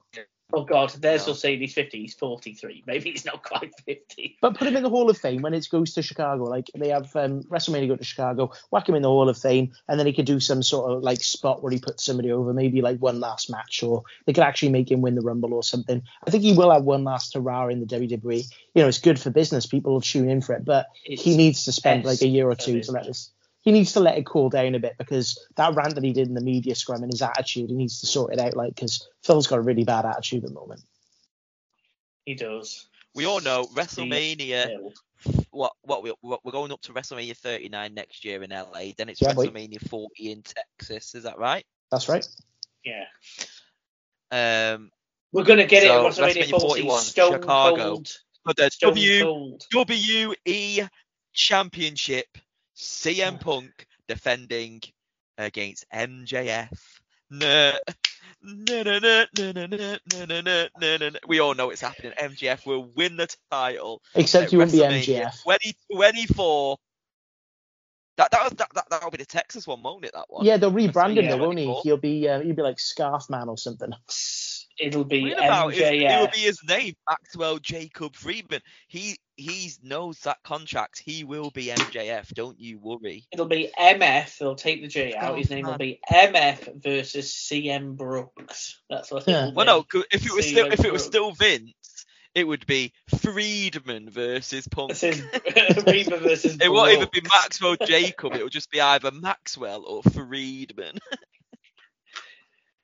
[0.54, 1.32] Oh god, there's No.
[1.32, 2.02] will say he's fifty.
[2.02, 2.84] He's forty three.
[2.86, 4.38] Maybe he's not quite fifty.
[4.42, 6.44] But put him in the Hall of Fame when it goes to Chicago.
[6.44, 9.72] Like they have um, WrestleMania go to Chicago, whack him in the Hall of Fame,
[9.88, 12.54] and then he could do some sort of like spot where he puts somebody over,
[12.54, 15.64] maybe like one last match, or they could actually make him win the Rumble or
[15.64, 16.02] something.
[16.26, 18.44] I think he will have one last hurrah in the WWE.
[18.76, 20.64] You know, it's good for business; people will tune in for it.
[20.64, 23.32] But It's, he needs to spend like a year or two to let this.
[23.64, 26.28] He needs to let it cool down a bit because that rant that he did
[26.28, 28.56] in the media scrum and his attitude, he needs to sort it out.
[28.56, 30.82] Like, because Phil's got a really bad attitude at the moment.
[32.26, 32.88] he does.
[33.16, 34.92] We all know WrestleMania.
[35.52, 38.92] What what we what, we're going up to WrestleMania 39 next year in LA.
[38.98, 39.48] Then it's Yeah, boy.
[39.48, 41.16] WrestleMania 40 in Texas.
[41.16, 41.66] Is that right?
[41.92, 42.28] That's right.
[42.84, 43.06] Yeah.
[44.32, 44.92] Um,
[45.32, 46.68] We're gonna get So, it at WrestleMania WrestleMania 40.
[46.82, 47.76] 41, Stone Chicago.
[47.78, 48.18] Cold.
[48.44, 49.64] but the Stone W Cold.
[49.72, 50.90] WWE
[51.34, 52.38] Championship,
[52.76, 54.82] CM Punk defending
[55.38, 56.78] against MJF.
[57.30, 57.74] No,
[58.42, 61.20] no, no, no, no, no, no, no, no, no, no.
[61.28, 62.12] We all know it's happening.
[62.20, 64.02] MJF will win the title.
[64.16, 65.44] Except he won't be MJF.
[65.44, 66.78] 2024.
[68.18, 70.12] That that was that, that that'll be the Texas one, won't it?
[70.14, 70.46] That one.
[70.46, 71.74] Yeah, they'll rebrand him though, won't he?
[71.84, 73.92] He'll be uh, he'll be like Scarf Man or something.
[74.80, 76.02] It'll be Read about it.
[76.02, 78.62] It will be his name, Maxwell Jacob Friedman.
[78.88, 81.00] He he knows that contract.
[81.00, 82.34] He will be MJF.
[82.34, 83.26] Don't you worry.
[83.32, 84.38] It'll be MF.
[84.38, 85.38] They'll take the J out.
[85.38, 88.82] His Scarf name will be MF versus CM Brooks.
[88.90, 89.48] That's what Yeah.
[89.48, 89.54] it'll.
[89.54, 91.74] Well, no, if it was CM still if it was still Vince,
[92.36, 94.90] it would be Friedman versus Punk.
[94.90, 95.22] This is
[96.10, 98.34] versus It won't even be Maxwell Jacob.
[98.34, 100.98] It will just be either Maxwell or Friedman.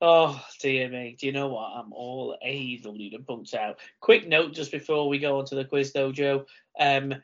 [0.01, 1.17] Oh dear me.
[1.19, 1.73] Do you know what?
[1.75, 3.79] I'm all AEW and pumped out.
[3.99, 6.45] Quick note just before we go on to the quiz though, Joe.
[6.79, 7.15] Um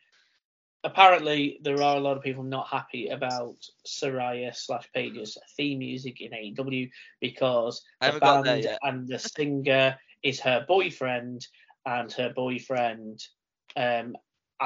[0.83, 3.57] apparently there are a lot of people not happy about
[3.87, 6.89] Saraya slash Paige's theme music in AEW
[7.21, 11.47] because the haven't got there band and the singer is her boyfriend
[11.85, 13.23] and her boyfriend
[13.75, 14.15] um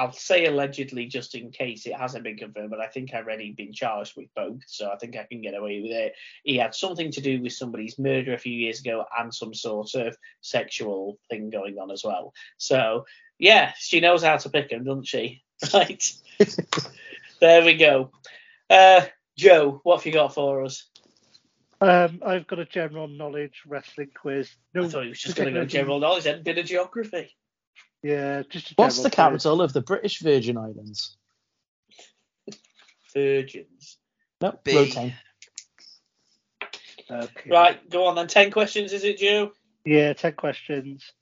[0.00, 3.52] I'll say allegedly just in case it hasn't been confirmed, but I think I've already
[3.52, 6.14] been charged with both, so I think I can get away with it.
[6.42, 9.94] He had something to do with somebody's murder a few years ago and some sort
[9.96, 12.32] of sexual thing going on as well.
[12.56, 13.04] So
[13.38, 15.42] yeah, she knows how to pick him, doesn't she?
[15.74, 16.02] Right.
[17.40, 18.12] there we go.
[18.70, 19.02] Uh,
[19.36, 20.88] Joe, what have you got for us?
[21.82, 24.50] Um, I've got a general knowledge wrestling quiz.
[24.72, 27.36] No, I thought he was just going to go general knowledge and bit of geography.
[28.02, 29.14] Yeah, just a What's the quiz.
[29.14, 31.16] capital of the British Virgin Islands?
[33.12, 33.98] Virgins.
[34.40, 34.76] No, B.
[34.76, 35.12] Rotan.
[37.10, 37.50] Okay.
[37.50, 38.28] Right, go on then.
[38.28, 39.52] Ten questions, is it, Joe?
[39.84, 41.12] Yeah, ten questions.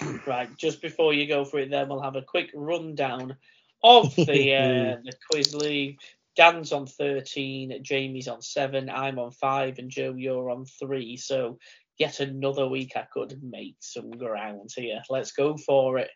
[0.26, 3.36] Right, just before you go for it, then we'll have a quick rundown
[3.84, 4.22] of the
[4.56, 5.98] uh, the quiz league.
[6.34, 11.16] Dan's on thirteen, Jamie's on seven, I'm on five, and Joe, you're on three.
[11.16, 11.58] So
[11.96, 15.00] yet another week I could make some ground here.
[15.08, 16.10] Let's go for it.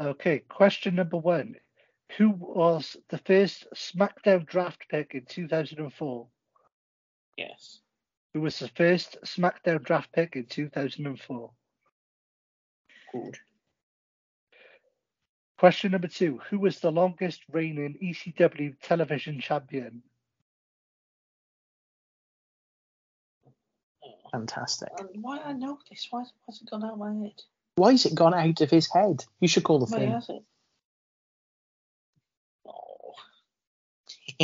[0.00, 1.54] Okay, question number one.
[2.18, 6.26] Who was the first SmackDown draft pick in 2004?
[7.36, 7.80] Yes.
[8.32, 11.50] Who was the first SmackDown draft pick in 2004?
[13.12, 13.38] Good.
[15.58, 16.40] Question number two.
[16.50, 20.02] Who was the longest reigning ECW television champion?
[24.04, 24.30] Oh.
[24.32, 24.88] Fantastic.
[24.98, 26.08] And why I know this?
[26.10, 27.40] Why has it gone out of my head?
[27.76, 29.24] Why has it gone out of his head?
[29.40, 30.10] You should call the Why thing.
[30.12, 30.42] has it?
[32.66, 33.14] Oh,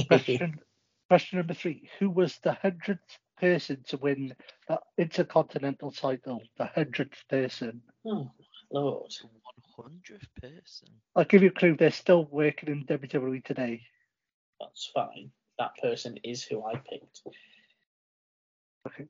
[0.09, 0.61] Question,
[1.09, 1.89] question number three.
[1.99, 4.35] Who was the hundredth person to win
[4.69, 6.43] the Intercontinental title?
[6.59, 7.83] The hundredth person.
[8.07, 8.31] oh
[8.71, 9.11] Lord.
[9.79, 10.89] 100th person.
[11.17, 11.77] I'll give you a clue.
[11.77, 13.83] They're still working in WWE today.
[14.61, 15.31] That's fine.
[15.59, 17.23] That person is who I picked.
[18.87, 19.07] Okay.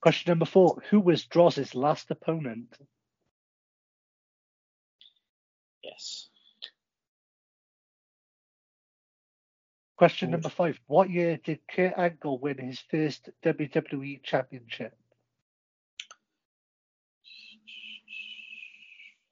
[0.00, 0.82] Question number four.
[0.90, 2.76] Who was Droz's last opponent?
[5.86, 6.28] Yes.
[9.96, 10.78] Question number five.
[10.86, 14.94] What year did Kurt Angle win his first WWE championship?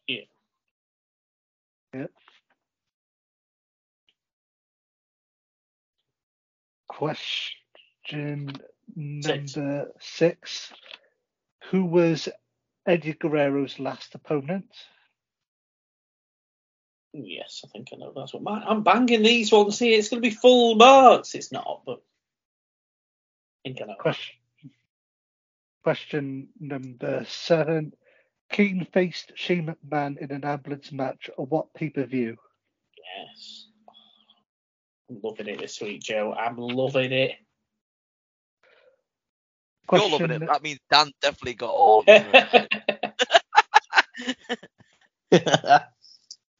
[0.07, 0.20] Yeah.
[1.92, 2.11] Yep.
[6.88, 8.52] Question
[9.20, 9.57] Six.
[9.57, 10.72] number six.
[11.70, 12.28] Who was
[12.86, 14.66] Eddie Guerrero's last opponent?
[17.17, 19.97] Yes, I think I know that's what my, I'm banging these ones here.
[19.97, 21.37] It's going to be full marks.
[21.37, 22.03] It's not, but
[23.65, 23.95] I think I know.
[24.01, 24.35] Question.
[25.85, 27.93] Question number seven.
[28.51, 32.37] Kane faced Shane McMahon in an ambulance match on what pay per view?
[33.17, 33.67] Yes.
[35.09, 36.35] I'm loving it this week, Joe.
[36.37, 37.33] I'm loving it.
[39.93, 40.47] You're loving it.
[40.47, 42.05] That means Dan definitely got all.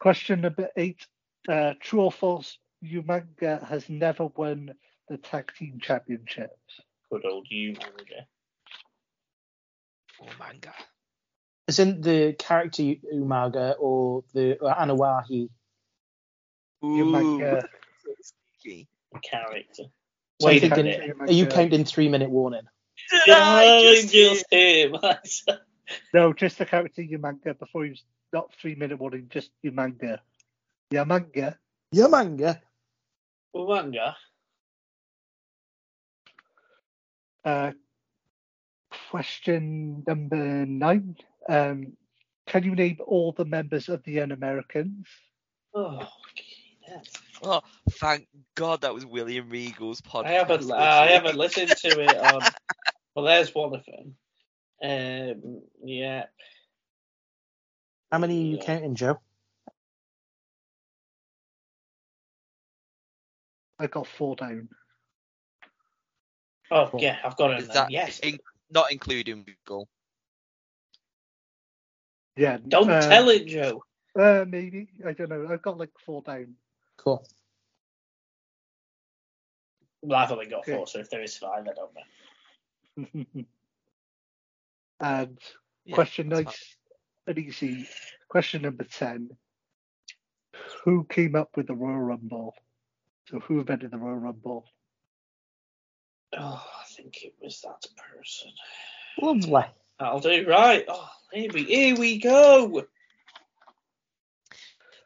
[0.05, 0.13] of them.
[0.13, 1.07] Question number eight.
[1.49, 2.59] Uh, true or false?
[2.85, 4.75] Umanga has never won
[5.09, 6.81] the tag team championships.
[7.11, 8.27] Good old you manager.
[10.23, 10.73] oh.
[11.67, 12.83] Isn't the character
[13.15, 15.49] Umaga or the or Anawahi?
[16.83, 17.67] Umanga.
[19.23, 19.85] Character.
[20.41, 21.17] So Wait a minute.
[21.21, 22.63] Are you counting three minute warning?
[23.27, 24.97] I just him.
[26.13, 30.19] No, just the character Umanga before he was not three minute warning, just Umanga.
[30.93, 31.57] Yamanga.
[31.95, 32.61] Yamanga.
[33.55, 34.15] Umanga.
[37.45, 37.73] Uh,
[39.11, 41.17] question number nine.
[41.49, 41.93] Um,
[42.47, 45.07] can you name all the members of the Un Americans?
[45.75, 46.09] Oh.
[47.43, 47.63] Oh,
[47.93, 50.27] thank God that was William Regal's podcast.
[50.27, 50.61] I haven't.
[50.61, 52.43] this I haven't listened to it on.
[53.15, 54.17] Well, there's one of them.
[54.85, 55.63] Um.
[55.85, 56.27] Yeah.
[58.13, 58.59] How many are you Yeah.
[58.59, 59.21] counting, Joe?
[63.79, 64.69] I got four down.
[66.71, 67.01] Oh, Cool.
[67.01, 67.19] yeah.
[67.25, 67.69] I've got it.
[67.69, 67.69] then.
[67.75, 68.21] that Yes.
[68.21, 69.89] in- not including Regal?
[72.37, 72.59] Yeah.
[72.69, 73.85] Don't uh, tell it, Joe.
[74.19, 74.89] Uh, maybe.
[75.07, 75.49] I don't know.
[75.51, 76.55] I've got like four down.
[76.99, 77.27] Cool.
[80.03, 80.71] Well, I've only got Okay.
[80.71, 82.03] four, so if there is five, I don't know.
[85.01, 85.39] and
[85.85, 86.77] Yeah, question that's nice
[87.27, 87.89] and easy.
[88.29, 89.31] Question number 10.
[90.85, 92.55] Who came up with the Royal Rumble?
[93.29, 94.67] So who invented the Royal Rumble?
[96.37, 98.51] Oh, I think it was that person.
[99.21, 99.65] Lovely.
[99.99, 100.47] That'll do.
[100.49, 100.85] Right.
[100.89, 102.85] Oh, here we here we go.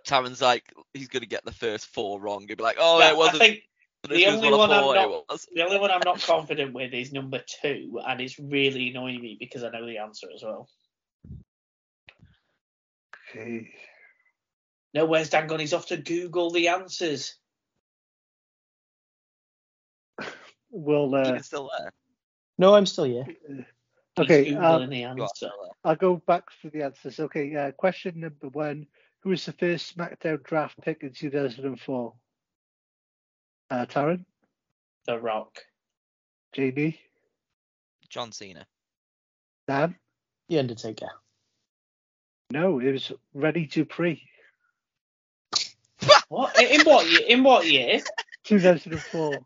[0.07, 2.47] Taron's like he's gonna get the first four wrong.
[2.49, 3.43] He'll be like, oh, Yeah, it wasn't.
[3.43, 3.68] I think this
[4.09, 8.01] the only one I'm not- the only one I'm not confident with is number two,
[8.07, 10.69] and it's really annoying me because I know the answer as well.
[13.31, 13.71] Okay.
[14.95, 15.61] No, where's Dan gone?
[15.61, 17.35] He's off to Google the answers.
[20.71, 21.91] Well, uh, You're still there.
[22.59, 23.25] No, I'm still here.
[23.27, 23.65] He's
[24.19, 24.53] okay.
[24.53, 25.51] Googling the answer.
[25.83, 27.19] I'll go back to the answers.
[27.19, 27.55] Okay.
[27.57, 28.87] Uh, question number one.
[29.23, 32.13] Who was the first SmackDown draft pick in 2004?
[33.71, 34.25] Uh, Taryn?
[35.07, 35.59] The Rock.
[36.53, 36.99] Jamie?
[38.09, 38.67] John Cena.
[39.67, 39.97] Dan?
[40.49, 41.11] The Undertaker.
[42.51, 44.23] No, it was René Duprée.
[46.29, 46.61] What?
[46.61, 47.23] In what year?
[47.27, 48.01] In what year?
[48.45, 49.45] 2004.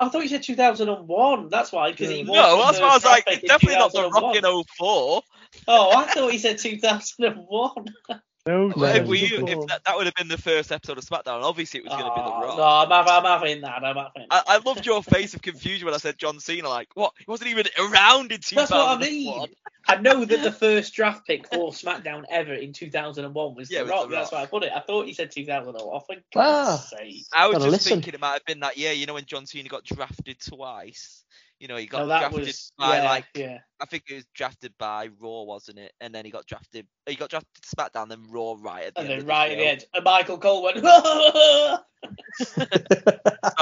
[0.00, 1.48] I thought you said 2001.
[1.48, 2.66] That's why, because he No, was.
[2.66, 5.22] That's why I was like, draft pick in definitely not the Rock in 04.
[5.68, 7.86] Oh, I thought he said 2001.
[8.46, 11.04] No, Well, Well, if, we, if that, that would have been the first episode of
[11.04, 12.56] SmackDown, obviously it was going to be the Oh, Rock.
[12.90, 13.82] No, I'm, I'm having that.
[13.82, 16.68] I'm having I, I loved your face of confusion when I said John Cena.
[16.68, 17.12] Like, what?
[17.18, 18.56] He wasn't even around in 2001.
[18.56, 19.46] That's what I mean.
[19.88, 23.84] I know that the first draft pick for SmackDown ever in 2001 was Yeah, The
[23.84, 24.10] it was Rock.
[24.10, 24.72] That's why I put it.
[24.74, 26.00] I thought you said 2001.
[26.06, 26.76] For Ah.
[26.76, 27.24] God's sake.
[27.32, 27.90] I was just listen.
[27.92, 28.92] thinking it might have been that year.
[28.92, 31.24] You know when John Cena got drafted twice.
[31.64, 33.58] You know he got No, that drafted was by yeah, like yeah.
[33.80, 35.92] I think it was drafted by Raw, wasn't it?
[35.98, 36.86] And then he got drafted.
[37.06, 39.48] He got drafted to SmackDown, then Raw right at the And end then of right
[39.48, 40.76] the at the end, and Michael Cole went.
[40.84, 41.78] I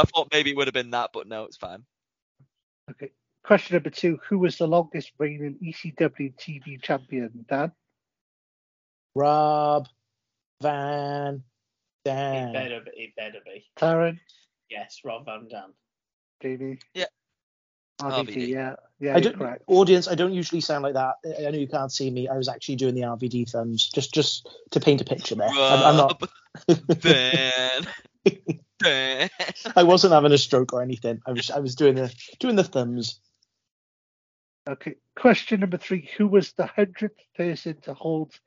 [0.03, 1.85] thought maybe it would have been that, but no, it's fine.
[2.91, 3.13] Okay.
[3.45, 4.19] Question number two.
[4.29, 7.45] Who was the longest reigning ECW TV champion?
[7.49, 7.71] Dan?
[9.15, 9.87] Rob
[10.61, 11.45] Van
[12.05, 12.53] it Dam.
[12.53, 12.91] better be.
[13.01, 13.65] It better be.
[13.79, 14.19] Taryn?
[14.69, 15.73] Yes, Rob Van Dam.
[16.43, 16.81] Jamie?
[16.95, 17.05] Yeah.
[18.01, 18.49] RVD, RVD.
[18.49, 18.75] yeah.
[18.99, 19.65] Yeah, I don't, correct.
[19.67, 21.17] audience, I don't usually sound like that.
[21.25, 22.29] I know you can't see me.
[22.29, 25.49] I was actually doing the RVD thumbs, just just to paint a picture there.
[25.49, 26.23] I'm, I'm not.
[26.69, 27.87] Rob Van
[29.77, 31.21] I wasn't having a stroke or anything.
[31.27, 33.21] I was I was doing the doing the thumbs.
[34.69, 34.95] Okay.
[35.17, 36.09] Question number three.
[36.17, 38.39] Who was the hundredth person to hold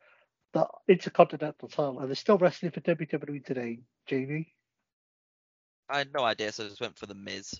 [0.53, 1.99] the Intercontinental title?
[1.99, 3.79] Are they still wrestling for WWE today?
[4.07, 4.53] Jamie?
[5.89, 7.53] I had no idea, so I just went for the Miz.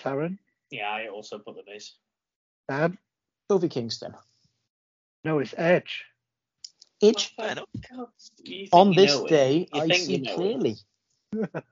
[0.00, 0.38] Taryn?
[0.70, 1.94] Yeah, I also put the base.
[2.68, 2.98] Dan?
[3.50, 4.14] Kofi Kingston.
[5.24, 6.04] No, it's Edge.
[7.02, 7.34] Edge?
[7.38, 7.68] Oh, Fair enough.
[7.90, 8.06] God,
[8.42, 10.36] you think On this day, I see you know it.
[10.36, 10.76] clearly.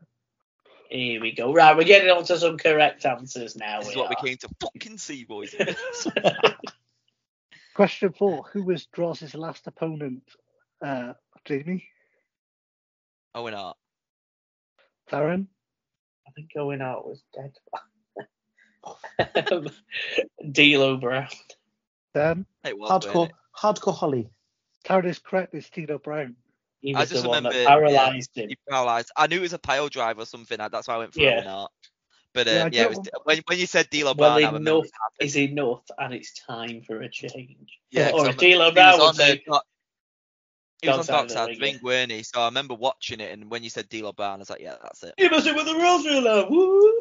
[0.91, 1.53] Here we go.
[1.53, 3.81] Right, we're getting on to some correct answers now.
[3.81, 5.55] This is we what we came to fucking see, boys.
[7.75, 8.45] Question four.
[8.53, 10.23] Who was Droz's last opponent?
[10.85, 11.15] Uh,
[11.45, 11.89] Jamie?
[13.35, 13.77] Owen Hart.
[15.11, 15.47] Taryn?
[16.29, 17.53] I think Owen out was dead.
[19.51, 19.69] Um,
[20.53, 21.29] D'Lo Brown.
[22.15, 24.29] Dan, It was, Hardcore, hardcore Holly.
[24.85, 25.55] Taryn is correct.
[25.55, 26.37] It's Tino Brown.
[26.81, 28.49] He I just the one that remember, yeah, him.
[28.51, 29.11] He paralysed.
[29.17, 30.59] I knew it was a pile drive or something.
[30.59, 31.37] That's why I went for Yeah.
[31.37, 31.73] Owen Hart.
[32.35, 34.71] But uh, Yeah, yeah, it was, when, when you said D'Lo Well, Brown, I remember
[34.71, 34.87] enough
[35.21, 37.79] is enough, and it's time for a change.
[37.91, 39.43] Yeah, or 'cause if D'Lo he was Brown would on, say,
[40.83, 42.23] he was on Dockside of the Dockside ring, Ring, weren't he?
[42.25, 44.75] So I remember watching it, and when you said D'Lo Brown, I was like, yeah,
[44.83, 45.15] that's it.
[45.17, 47.01] "You must have with the rules ruler." Woo!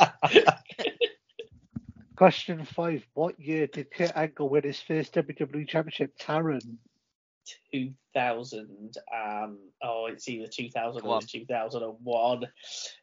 [2.16, 3.04] Question five.
[3.14, 6.16] What year did Kurt Angle win his first WWE Championship?
[6.18, 6.76] Taryn.
[7.72, 11.22] 2000 um oh it's either 2000 or on.
[11.22, 12.46] 2001 uh,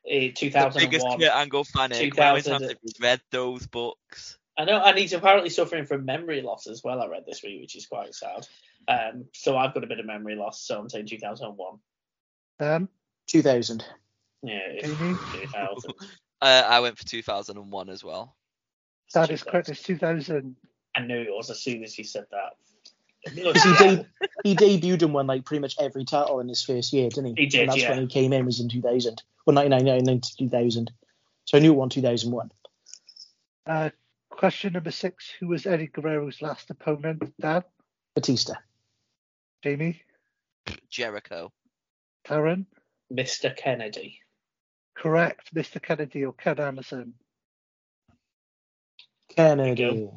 [0.05, 1.91] The biggest 2001 Kurt Angle fan.
[1.91, 2.09] eh?
[2.15, 4.37] When I went to 2000 have read those books.
[4.57, 7.59] I know and he's apparently suffering from memory loss as well I read this week
[7.59, 8.47] which is quite sad
[8.87, 11.79] um so I've got a bit of memory loss so I'm saying 2001
[12.59, 12.87] Dan,
[13.27, 13.83] 2000.
[14.43, 15.93] yeah 2000
[16.41, 18.35] Uh, I went for 2001 as well.
[19.13, 19.69] that is correct.
[19.69, 20.55] It's 2000.
[20.95, 22.53] I knew it was as soon as he said that
[23.33, 24.05] he, de-
[24.43, 27.43] he debuted and won like pretty much every title in his first year, didn't he?
[27.43, 27.89] He did, And that's yeah.
[27.91, 29.21] when he came in, was in 2000.
[29.45, 30.91] Well, 1999 to 2000.
[31.45, 32.51] So I knew it won 2001.
[33.65, 33.89] Uh,
[34.29, 35.29] question number six.
[35.39, 37.33] Who was Eddie Guerrero's last opponent?
[37.39, 37.63] Dan,
[38.15, 38.53] Batista.
[39.63, 40.01] Jamie,
[40.89, 41.51] Jericho.
[42.25, 42.65] Taryn.
[43.11, 44.21] Mr Kennedy
[44.99, 45.53] Correct.
[45.55, 45.81] Mr.
[45.81, 47.13] Kennedy or Ken Anderson.
[49.29, 50.09] Kennedy.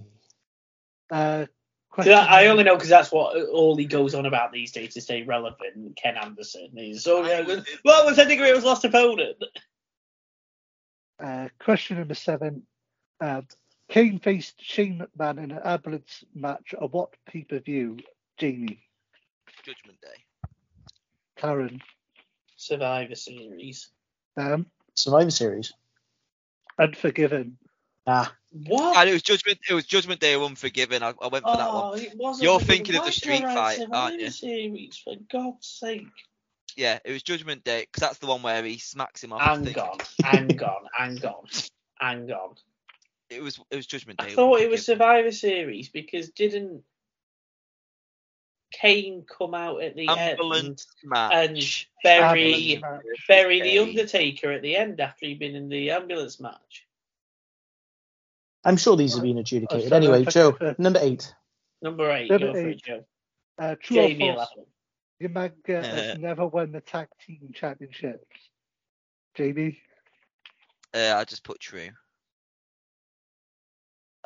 [1.10, 1.46] Uh,
[1.90, 4.72] 'Cause question I I only know because that's what all he goes on about these
[4.72, 5.94] days to stay relevant.
[5.94, 7.06] Ken Anderson is.
[7.06, 9.42] Oh yeah, well, what was Eddie Guerrero's last opponent?
[11.22, 12.66] Uh, question number seven.
[13.20, 13.42] Uh,
[13.88, 17.98] Kane faced Shane McMahon in an ambulance match at what pay per view?
[18.38, 18.82] Jamie,
[19.62, 20.48] Judgment Day.
[21.36, 21.82] Karen,
[22.56, 23.90] Survivor Series.
[24.36, 25.72] Dan, Survivor Series.
[26.78, 27.58] Unforgiven.
[28.06, 28.96] Ah, What?
[28.96, 29.58] And it was Judgment.
[29.68, 30.34] It was Judgment Day.
[30.34, 31.02] Unforgiven.
[31.02, 31.98] I, I went for that one.
[32.00, 32.44] it wasn't.
[32.44, 34.30] You're thinking of the street did I fight, aren't you?
[34.30, 36.06] Series, for God's sake.
[36.76, 39.42] Yeah, it was Judgment Day because that's the one where he smacks him off.
[39.42, 41.44] And gone, and gone, and gone,
[42.00, 42.54] hang on, hang on.
[43.30, 43.60] It was.
[43.70, 44.26] It was Judgment Day.
[44.32, 46.82] I thought it was Survivor Series because didn't
[48.82, 51.88] Kane come out at the end ambulance and match.
[52.02, 53.26] bury Ambulance match.
[53.28, 56.84] bury the Undertaker at the end after he'd been in the ambulance match?
[58.64, 59.88] I'm sure these have been adjudicated.
[59.88, 61.32] sorry, Anyway, Joe, number eight.
[61.80, 62.82] Number eight, Number go for it.
[62.82, 63.04] Joe.
[63.58, 64.48] Uh, true or Jamie false?
[64.56, 65.52] eleven.
[65.64, 68.26] Umaga has never won the tag team championships.
[69.36, 69.80] Jamie,
[70.92, 71.90] Uh, I just put true.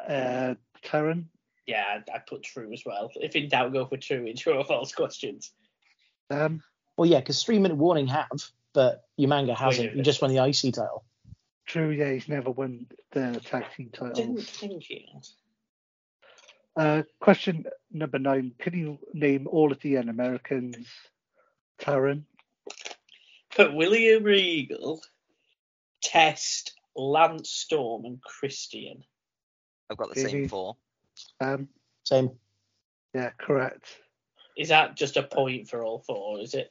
[0.06, 0.54] uh,
[0.84, 1.24] Taryn,
[1.66, 3.10] Yeah, I, I put true as well.
[3.16, 5.52] If in doubt, go for true in true or false questions.
[6.30, 6.62] Dan,
[6.96, 8.28] Well, yeah, because three minute warning have,
[8.72, 9.88] but Umaga hasn't.
[9.90, 11.04] Wait, He just won the IC title.
[11.66, 11.90] true.
[11.90, 15.08] Yeah, he's never won the tag team I didn't think he.
[16.76, 18.52] Uh, question number nine.
[18.58, 20.86] Can you name all of the un-Americans?
[21.80, 22.22] Taryn,
[23.56, 25.02] But William Regal,
[26.02, 29.04] Test, Lance Storm, and Christian.
[29.90, 30.30] I've got the Maybe.
[30.30, 30.76] same four.
[31.40, 31.68] Um,
[32.04, 32.30] Same.
[33.14, 33.86] yeah, correct.
[34.56, 36.40] Is that just a point for all four?
[36.40, 36.70] Is it?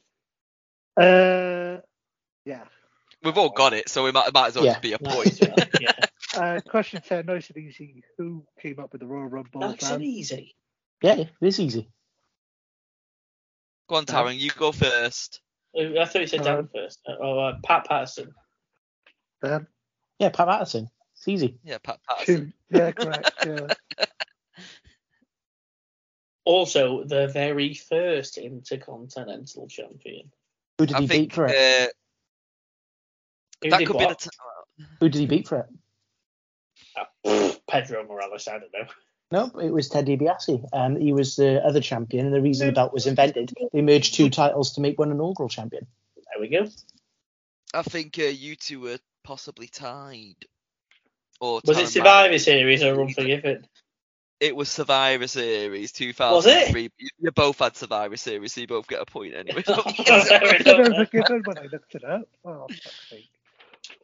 [0.96, 1.80] Uh,
[2.44, 2.64] yeah.
[3.22, 4.72] We've all got it, so we might, might as well Yeah.
[4.72, 5.38] just be a point.
[5.40, 5.92] well, yeah,
[6.36, 7.26] Uh, question ten.
[7.26, 8.02] Nice and easy.
[8.18, 9.60] Who came up with the Royal Rumble?
[9.60, 10.02] that's an Dan?
[10.02, 10.54] easy.
[11.02, 11.88] Yeah, it is easy.
[13.88, 15.40] Go on, Taryn, you go first.
[15.78, 17.00] Uh, I thought you said Dan first.
[17.08, 18.34] Oh, uh, Pat Patterson.
[19.42, 19.66] Dan?
[20.18, 20.88] Yeah, Pat Patterson.
[21.14, 21.58] It's easy.
[21.64, 22.52] Yeah, Pat Patterson.
[22.70, 22.76] Two.
[22.78, 23.30] Yeah, correct.
[23.46, 23.66] Yeah.
[26.46, 30.30] Also, the very first Intercontinental Champion.
[30.78, 31.50] Who did I he think beat for it?
[31.50, 31.88] uh,
[33.62, 34.14] Who that did could be the.
[34.14, 34.30] T-
[35.00, 35.66] Who did he beat for it?
[37.24, 38.46] Uh, Pedro Morales.
[38.46, 38.86] I don't know.
[39.32, 40.68] No, it was Ted DiBiase.
[40.72, 44.14] Um, he was the other champion, and the reason the belt was invented, they merged
[44.14, 45.84] two titles to make one inaugural champion.
[46.14, 46.70] There we go.
[47.74, 50.36] I think uh, you two were possibly tied.
[51.40, 53.66] Or Was it Survivor Series or Unforgiven?
[54.38, 56.90] It was Survivor Series 2003.
[56.98, 59.62] You, you both had Survivor Series, so you both get a point anyway.
[59.62, 60.88] Fair I enough.
[60.88, 62.28] was forgiven when I looked it up.
[62.44, 62.66] Oh.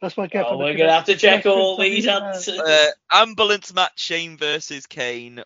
[0.01, 2.59] That's what I get Oh, we're gonna have to check all these answers.
[2.59, 5.43] uh, ambulance match Shane versus Kane,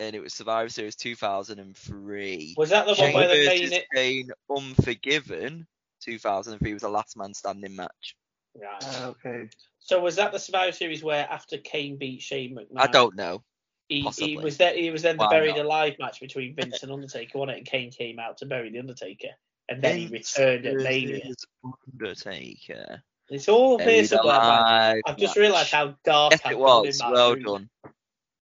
[0.00, 2.54] and it was Survivor Series 2003.
[2.56, 3.82] Was that the one Shane where the versus main?
[3.94, 5.66] Kane Unforgiven
[6.02, 8.16] 2003 was a last man standing match.
[8.60, 8.68] Right.
[8.82, 9.48] Ah, okay.
[9.78, 12.78] So was that the Survivor Series where after Kane beat Shane McMahon?
[12.78, 13.42] I don't know.
[13.88, 14.74] He, he was there.
[14.74, 15.66] He was then the Why buried not?
[15.66, 17.58] alive match between Vince and Undertaker, wasn't it?
[17.58, 19.28] And Kane came out to bury the Undertaker,
[19.68, 21.20] and then he Vince returned at Mania.
[21.24, 21.46] versus
[21.92, 23.02] Undertaker.
[23.30, 25.00] It's all Buried here somewhere.
[25.06, 27.00] I've just realised how dark Yes, it was.
[27.00, 27.42] in Well room.
[27.42, 27.70] done.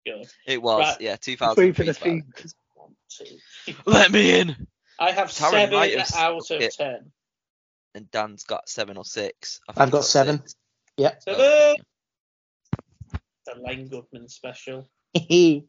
[0.06, 0.28] Good.
[0.46, 0.80] It was.
[0.80, 1.02] Right.
[1.02, 2.22] Yeah, Just waiting for 2003.
[2.42, 3.38] the 's One, two.
[3.86, 4.68] Let me in.
[5.00, 6.74] I have Taryn seven have out of it.
[6.74, 7.12] ten.
[7.96, 9.60] And Dan's got seven or six.
[9.68, 10.40] I think I've got he's seven.
[10.40, 10.56] six.
[10.98, 11.24] Yep.
[11.24, 11.42] Seven.
[11.42, 11.76] Okay.
[13.46, 14.90] The Len Goodman special.
[15.30, 15.68] Wait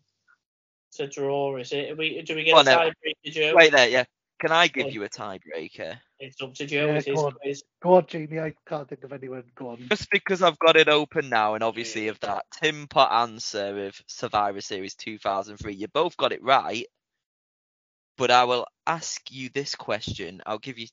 [0.90, 1.90] It's a draw, is it?
[1.92, 2.78] Are we, do we get Go a on then.
[2.78, 3.52] tiebreaker, Joe?
[3.54, 4.04] Wait there, yeah.
[4.40, 4.94] Can I give Go on.
[4.94, 5.98] you a tiebreaker?
[6.20, 6.86] It's up to Joe.
[6.94, 7.32] Yeah, go on.
[7.32, 7.62] quiz.
[7.82, 8.40] Go on, Jamie.
[8.40, 9.44] I can't think of anyone.
[9.56, 9.86] Go on.
[9.88, 14.00] Just because I've got it open now, and obviously of that Tim Pot answer of
[14.06, 16.86] Survivor Series 2003, you both got it right.
[18.16, 20.40] But I will ask you this question.
[20.46, 20.88] I'll give you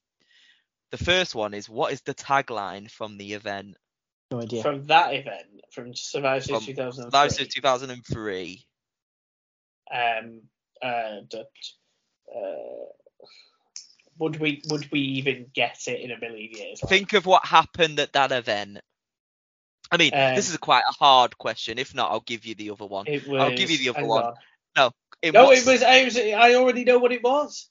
[0.91, 3.75] the first one is what is the tagline from the event?
[4.35, 4.61] No idea.
[4.61, 7.05] From that event, from Survivor Series 2003.
[7.05, 8.65] Survivor Series 2003.
[9.91, 10.41] um,
[10.81, 11.47] uh, that,
[12.35, 12.85] uh,
[14.17, 16.83] would we would we even get it in a million years?
[16.83, 18.79] Like, Think of what happened at that event.
[19.91, 21.79] I mean, Um, this is quite a hard question.
[21.79, 23.07] If not, I'll give you the other one.
[23.07, 24.33] it was, I'll give you the other one.
[24.75, 24.91] on.
[25.21, 26.17] In No, what it was, I was.
[26.17, 27.69] I already know what it was.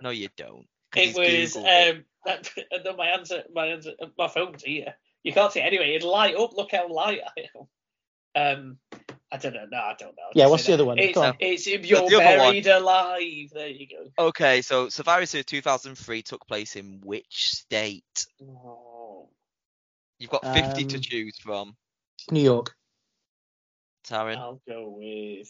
[0.00, 0.66] No, you don't.
[0.94, 1.54] It was.
[1.56, 1.96] Googled it.
[1.96, 2.50] Um, that,
[2.84, 3.42] no, my answer.
[3.52, 3.92] My answer.
[4.16, 4.94] My phone's here.
[5.24, 5.94] You can't see it anyway.
[5.94, 6.52] It'd light up.
[6.54, 7.66] Look how light I am.
[8.36, 8.78] Um,
[9.32, 9.64] I don't know.
[9.70, 10.22] No, I don't know.
[10.34, 10.74] Yeah, what's the that.
[10.74, 10.98] other one?
[10.98, 11.34] It's, Go on.
[11.40, 13.48] it's if you're the other buried alive.
[13.52, 14.26] There you go.
[14.26, 18.26] Okay, so Survivor Series 2003 took place in which state?
[18.42, 19.28] Oh.
[20.18, 21.76] You've got 50 to Um, choose from.
[22.30, 22.74] New York.
[24.06, 24.36] Taryn.
[24.36, 25.48] I'll go with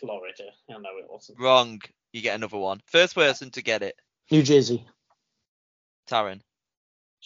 [0.00, 0.44] Florida.
[0.70, 1.40] I know it wasn't.
[1.40, 1.80] Wrong.
[2.12, 2.80] You get another one.
[2.86, 3.94] First person to get it.
[4.30, 4.86] New Jersey.
[6.08, 6.40] Taryn.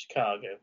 [0.08, 0.56] Chicago.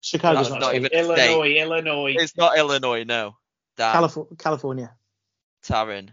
[0.00, 1.54] Chicago's No, not, not even- a Illinois.
[1.56, 2.14] Illinois.
[2.18, 3.36] It's not Illinois, no.
[3.76, 3.92] Dan.
[3.92, 4.94] Calif- California.
[5.62, 6.08] Taryn.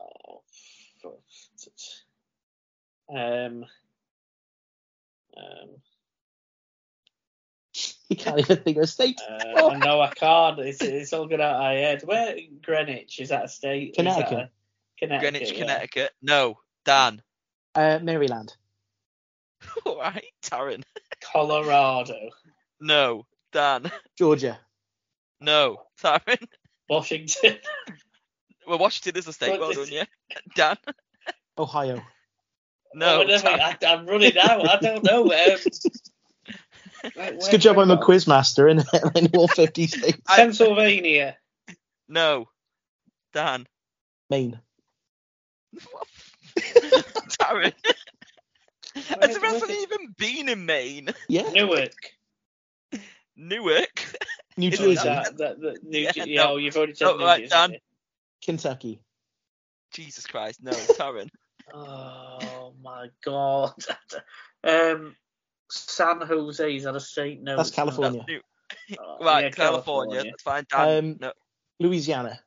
[0.00, 0.42] Oh,
[1.02, 1.18] fuck.
[3.12, 3.64] Um.
[5.36, 5.68] Um.
[8.08, 9.20] You can't even think of a state.
[9.20, 10.58] Uh, no, I can't.
[10.60, 12.02] It's, it's all good out of my head.
[12.04, 13.90] Where Greenwich is that a state?
[13.90, 14.38] Is that Connecticut.
[14.38, 14.50] a-
[14.98, 15.32] Connecticut.
[15.32, 15.58] Greenwich, yeah.
[15.60, 16.10] Connecticut.
[16.22, 16.58] No.
[16.84, 17.22] Dan.
[17.74, 18.56] Uh, Maryland.
[19.86, 20.24] All right.
[20.42, 20.82] Taryn.
[21.32, 22.30] Colorado.
[22.80, 23.26] No.
[23.52, 23.90] Dan.
[24.18, 24.58] Georgia.
[25.40, 25.82] No.
[26.02, 26.46] Taryn.
[26.88, 27.56] Washington.
[28.66, 29.50] Well, Washington is a state.
[29.50, 30.04] What Well is- done, yeah.
[30.54, 30.76] Dan.
[31.58, 32.02] Ohio.
[32.94, 33.18] No.
[33.18, 33.60] Whatever, Taryn.
[33.60, 34.68] I, I'm running out.
[34.68, 35.24] I don't know.
[35.24, 35.58] Um,
[37.02, 38.84] It's a good job I'm a quiz master in
[39.16, 40.18] in all 50 states.
[40.28, 41.36] Pennsylvania.
[42.08, 42.46] No.
[43.32, 43.66] Dan.
[44.28, 44.60] Maine.
[46.58, 47.72] Taryn.
[48.94, 49.82] Has Where- the where's wrestling it?
[49.82, 51.08] even been in Maine?
[51.28, 51.48] Yeah.
[51.50, 51.92] Newark.
[53.36, 54.14] Newark.
[54.56, 55.08] New Is Oh, Jersey.
[55.08, 56.52] that, that, that, New Yeah, Jer- no.
[56.52, 57.50] oh, you've already said Oh, New right, Jersey.
[57.50, 57.76] Dan.
[58.42, 59.00] Kentucky.
[59.92, 61.28] Jesus Christ, no, Taryn.
[61.72, 63.74] Oh my god.
[64.64, 65.16] um,
[65.70, 67.40] San Jose is that a state?
[67.42, 67.84] No, That's it's not.
[67.86, 68.24] California.
[68.28, 68.40] New-
[69.00, 70.22] Oh, right, yeah, California.
[70.24, 70.64] That's fine.
[70.70, 70.98] Dan.
[71.04, 71.32] Um, no,
[71.80, 72.38] Louisiana.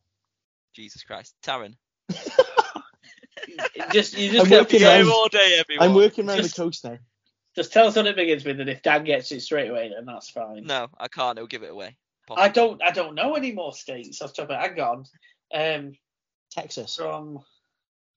[0.73, 1.75] Jesus Christ, Taryn.
[3.91, 5.87] Just you just I'm get working just, on- Game all day, everyone.
[5.89, 6.97] I'm working around Just- the coast now.
[7.55, 10.05] just tell us what it begins with, and if Dan gets it straight away, then
[10.05, 10.65] that's fine.
[10.65, 11.37] No, I can't.
[11.37, 11.97] It'll give it away.
[12.35, 12.81] I don't.
[12.81, 15.05] I don't know any more states off the top of Hang on.
[15.53, 15.93] Um,
[16.51, 16.95] Texas.
[16.95, 17.39] from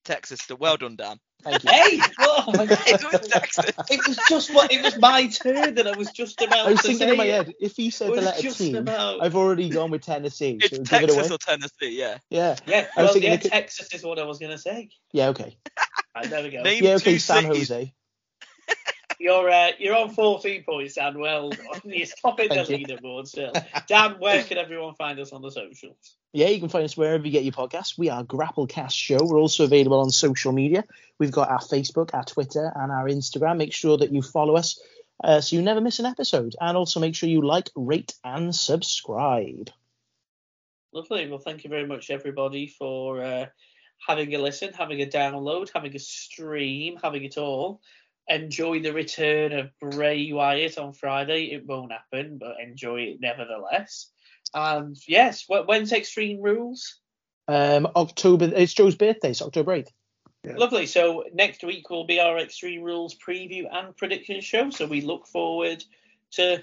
[0.07, 0.41] Texas.
[0.41, 1.19] Still well done, Dan.
[1.43, 1.71] Thank you.
[1.71, 2.79] hey, oh my God.
[2.87, 3.67] it was Texas.
[3.91, 6.81] it was just what it was my turn that I was just about I was
[6.81, 8.77] to thinking say in my head, if he It said the was letter just team,
[8.77, 9.23] about.
[9.23, 10.59] I've already gone with Tennessee.
[10.61, 11.35] So It's give it Texas away.
[11.35, 12.19] or Tennessee, yeah.
[12.31, 12.57] Yeah.
[12.67, 14.89] yeah, I was well, thinking yeah, could- Texas is what I was gonna say.
[15.13, 15.29] Yeah.
[15.29, 15.57] Okay.
[16.17, 16.63] Right, there we go.
[16.63, 16.95] Name Yeah.
[16.95, 17.19] Okay.
[17.19, 17.69] San cities.
[17.69, 17.93] Jose.
[19.19, 21.19] You're uh, you're on 14 points, Dan.
[21.19, 21.61] Well, done.
[21.85, 22.87] you're topping the you.
[22.87, 23.53] leaderboard still.
[23.87, 26.17] Dan, where can everyone find us on the socials?
[26.33, 27.97] Yeah, you can find us wherever you get your podcasts.
[27.97, 29.19] We are Grapplecast Show.
[29.23, 30.85] We're also available on social media.
[31.19, 33.57] We've got our Facebook, our Twitter, and our Instagram.
[33.57, 34.79] Make sure that you follow us
[35.25, 36.55] uh, so you never miss an episode.
[36.61, 39.71] And also make sure you like, rate, and subscribe.
[40.93, 41.29] Lovely.
[41.29, 43.47] Well, thank you very much, everybody, for uh,
[44.07, 47.81] having a listen, having a download, having a stream, having it all.
[48.29, 51.53] Enjoy the return of Bray Wyatt on Friday.
[51.53, 54.11] It won't happen, but enjoy it nevertheless.
[54.55, 56.99] And yes, wh- when's Extreme Rules?
[57.49, 58.51] Um, October.
[58.55, 59.31] It's Joe's birthday.
[59.31, 59.91] It's October 8th.
[60.45, 60.57] Yeah.
[60.57, 60.87] Lovely.
[60.87, 64.71] So next week will be our Extreme Rules preview and prediction show.
[64.71, 65.85] So we look forward
[66.33, 66.63] to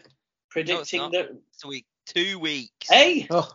[0.49, 1.11] predicting not.
[1.11, 1.37] the.
[1.53, 1.85] It's a week.
[2.07, 2.89] Two weeks.
[2.89, 3.27] Hey.
[3.29, 3.49] Oh,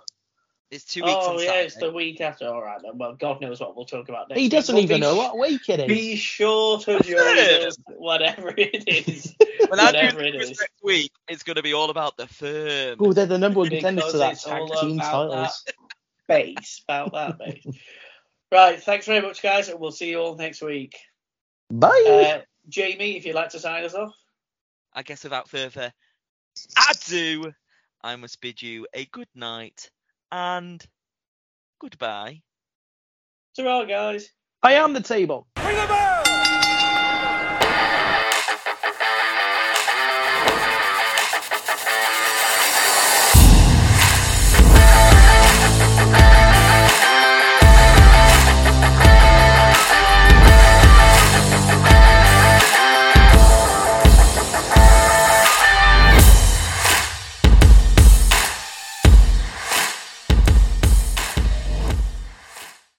[0.70, 2.46] It's two weeks Oh on yeah, it's the week after.
[2.46, 2.98] All right then.
[2.98, 4.38] Well, God knows what we'll talk about next.
[4.38, 5.16] he doesn't but even be know.
[5.16, 5.86] What week it is.
[5.86, 9.34] Be sure to join us, whatever it is.
[9.68, 12.26] When I do whatever it this next week, it's going to be all about the
[12.26, 12.96] firm.
[13.00, 15.64] Oh, they're the number one contenders Because to that it's tag all team about titles.
[16.28, 17.66] Base about that base.
[18.52, 18.80] right.
[18.80, 20.96] Thanks very much, guys, and we'll see you all next week.
[21.70, 22.38] Bye.
[22.38, 24.14] Uh, Jamie, if you'd like to sign us off.
[24.94, 25.92] I guess without further
[26.90, 27.52] ado,
[28.02, 29.90] I must bid you a good night
[30.32, 30.84] and
[31.80, 32.42] goodbye.
[33.56, 34.30] Ta-ra, guys.
[34.62, 35.46] I am the table.
[35.54, 36.07] Bring the bird!